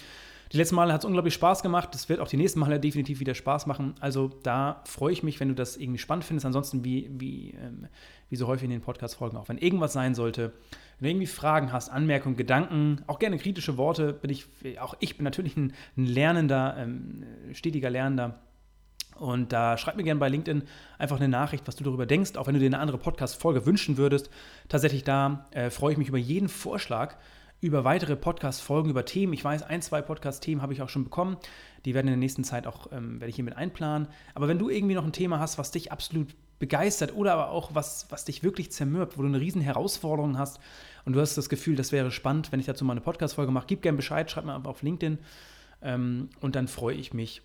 Die 0.51 0.57
letzten 0.57 0.75
Male 0.75 0.91
hat 0.91 1.01
es 1.01 1.05
unglaublich 1.05 1.35
Spaß 1.35 1.61
gemacht. 1.61 1.89
Das 1.93 2.09
wird 2.09 2.19
auch 2.19 2.27
die 2.27 2.37
nächsten 2.37 2.59
Male 2.59 2.79
definitiv 2.79 3.19
wieder 3.19 3.35
Spaß 3.35 3.67
machen. 3.67 3.93
Also 3.99 4.29
da 4.41 4.81
freue 4.85 5.13
ich 5.13 5.21
mich, 5.21 5.39
wenn 5.39 5.49
du 5.49 5.53
das 5.53 5.77
irgendwie 5.77 5.99
spannend 5.99 6.25
findest. 6.25 6.45
Ansonsten, 6.45 6.83
wie, 6.83 7.07
wie, 7.13 7.51
ähm, 7.51 7.87
wie 8.29 8.35
so 8.35 8.47
häufig 8.47 8.63
in 8.63 8.71
den 8.71 8.81
Podcast-Folgen 8.81 9.37
auch, 9.37 9.47
wenn 9.47 9.59
irgendwas 9.59 9.93
sein 9.93 10.15
sollte, 10.15 10.53
wenn 10.99 11.05
du 11.05 11.09
irgendwie 11.11 11.27
Fragen 11.27 11.71
hast, 11.71 11.89
Anmerkungen, 11.89 12.35
Gedanken, 12.35 13.03
auch 13.05 13.19
gerne 13.19 13.37
kritische 13.37 13.77
Worte, 13.77 14.11
bin 14.11 14.31
ich, 14.31 14.47
auch 14.79 14.95
ich 14.99 15.17
bin 15.17 15.23
natürlich 15.23 15.55
ein, 15.55 15.73
ein 15.97 16.05
lernender, 16.05 16.75
ähm, 16.79 17.23
stetiger 17.53 17.91
Lernender. 17.91 18.39
Und 19.19 19.51
da 19.53 19.77
schreib 19.77 19.97
mir 19.97 20.03
gerne 20.03 20.19
bei 20.19 20.29
LinkedIn 20.29 20.63
einfach 20.97 21.17
eine 21.17 21.27
Nachricht, 21.27 21.67
was 21.67 21.75
du 21.75 21.83
darüber 21.83 22.05
denkst, 22.05 22.37
auch 22.37 22.47
wenn 22.47 22.53
du 22.53 22.59
dir 22.59 22.67
eine 22.67 22.79
andere 22.79 22.97
Podcast-Folge 22.97 23.65
wünschen 23.65 23.97
würdest. 23.97 24.29
Tatsächlich 24.67 25.03
da 25.03 25.47
äh, 25.51 25.69
freue 25.69 25.91
ich 25.91 25.97
mich 25.97 26.07
über 26.07 26.17
jeden 26.17 26.49
Vorschlag 26.49 27.17
über 27.61 27.83
weitere 27.83 28.15
Podcast-Folgen, 28.15 28.89
über 28.89 29.05
Themen. 29.05 29.33
Ich 29.33 29.43
weiß, 29.43 29.63
ein, 29.63 29.81
zwei 29.81 30.01
Podcast-Themen 30.01 30.61
habe 30.61 30.73
ich 30.73 30.81
auch 30.81 30.89
schon 30.89 31.03
bekommen. 31.03 31.37
Die 31.85 31.93
werden 31.93 32.07
in 32.07 32.13
der 32.13 32.17
nächsten 32.17 32.43
Zeit 32.43 32.67
auch, 32.67 32.91
ähm, 32.91 33.19
werde 33.19 33.29
ich 33.29 33.35
hier 33.35 33.43
mit 33.43 33.57
einplanen. 33.57 34.07
Aber 34.33 34.47
wenn 34.47 34.59
du 34.59 34.69
irgendwie 34.69 34.95
noch 34.95 35.05
ein 35.05 35.11
Thema 35.11 35.39
hast, 35.39 35.57
was 35.57 35.71
dich 35.71 35.91
absolut 35.91 36.35
begeistert 36.59 37.15
oder 37.15 37.33
aber 37.33 37.51
auch 37.51 37.73
was, 37.73 38.07
was 38.09 38.25
dich 38.25 38.43
wirklich 38.43 38.71
zermürbt, 38.71 39.17
wo 39.17 39.21
du 39.21 39.27
eine 39.27 39.39
riesen 39.39 39.61
Herausforderung 39.61 40.37
hast 40.37 40.59
und 41.05 41.13
du 41.13 41.21
hast 41.21 41.37
das 41.37 41.49
Gefühl, 41.49 41.75
das 41.75 41.91
wäre 41.91 42.11
spannend, 42.11 42.51
wenn 42.51 42.59
ich 42.59 42.65
dazu 42.65 42.83
mal 42.85 42.93
eine 42.93 43.01
Podcast-Folge 43.01 43.51
mache, 43.51 43.65
gib 43.67 43.81
gerne 43.81 43.95
Bescheid, 43.95 44.29
schreib 44.29 44.45
mir 44.45 44.53
einfach 44.53 44.69
auf 44.69 44.81
LinkedIn 44.81 45.19
ähm, 45.81 46.29
und 46.41 46.55
dann 46.55 46.67
freue 46.67 46.95
ich 46.95 47.13
mich, 47.13 47.41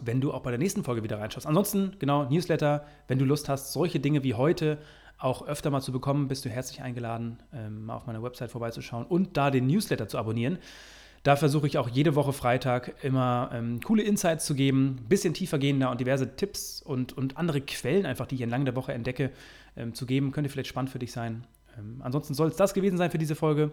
wenn 0.00 0.20
du 0.20 0.32
auch 0.32 0.42
bei 0.42 0.50
der 0.50 0.58
nächsten 0.58 0.84
Folge 0.84 1.02
wieder 1.02 1.18
reinschaust. 1.18 1.46
Ansonsten, 1.46 1.96
genau, 1.98 2.28
Newsletter, 2.30 2.86
wenn 3.08 3.18
du 3.18 3.24
Lust 3.24 3.48
hast, 3.48 3.72
solche 3.72 3.98
Dinge 3.98 4.22
wie 4.22 4.34
heute 4.34 4.78
auch 5.18 5.46
öfter 5.46 5.70
mal 5.70 5.80
zu 5.80 5.92
bekommen, 5.92 6.28
bist 6.28 6.44
du 6.44 6.48
herzlich 6.48 6.80
eingeladen, 6.80 7.38
ähm, 7.52 7.86
mal 7.86 7.96
auf 7.96 8.06
meiner 8.06 8.22
Website 8.22 8.50
vorbeizuschauen 8.50 9.04
und 9.04 9.36
da 9.36 9.50
den 9.50 9.66
Newsletter 9.66 10.08
zu 10.08 10.18
abonnieren. 10.18 10.58
Da 11.24 11.36
versuche 11.36 11.66
ich 11.66 11.78
auch 11.78 11.88
jede 11.88 12.14
Woche 12.14 12.32
Freitag 12.32 12.94
immer 13.02 13.50
ähm, 13.52 13.80
coole 13.80 14.02
Insights 14.02 14.46
zu 14.46 14.54
geben, 14.54 14.98
ein 15.00 15.08
bisschen 15.08 15.34
tiefer 15.34 15.58
gehender 15.58 15.90
und 15.90 16.00
diverse 16.00 16.36
Tipps 16.36 16.80
und, 16.80 17.12
und 17.12 17.36
andere 17.36 17.60
Quellen 17.60 18.06
einfach, 18.06 18.26
die 18.26 18.36
ich 18.36 18.40
entlang 18.40 18.64
der 18.64 18.76
Woche 18.76 18.92
entdecke, 18.92 19.32
ähm, 19.76 19.94
zu 19.94 20.06
geben. 20.06 20.30
Könnte 20.30 20.48
vielleicht 20.48 20.68
spannend 20.68 20.90
für 20.90 21.00
dich 21.00 21.12
sein. 21.12 21.44
Ähm, 21.76 22.00
ansonsten 22.00 22.34
soll 22.34 22.48
es 22.48 22.56
das 22.56 22.72
gewesen 22.72 22.98
sein 22.98 23.10
für 23.10 23.18
diese 23.18 23.34
Folge. 23.34 23.72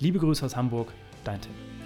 Liebe 0.00 0.18
Grüße 0.18 0.44
aus 0.44 0.56
Hamburg, 0.56 0.92
dein 1.24 1.40
Tim. 1.40 1.85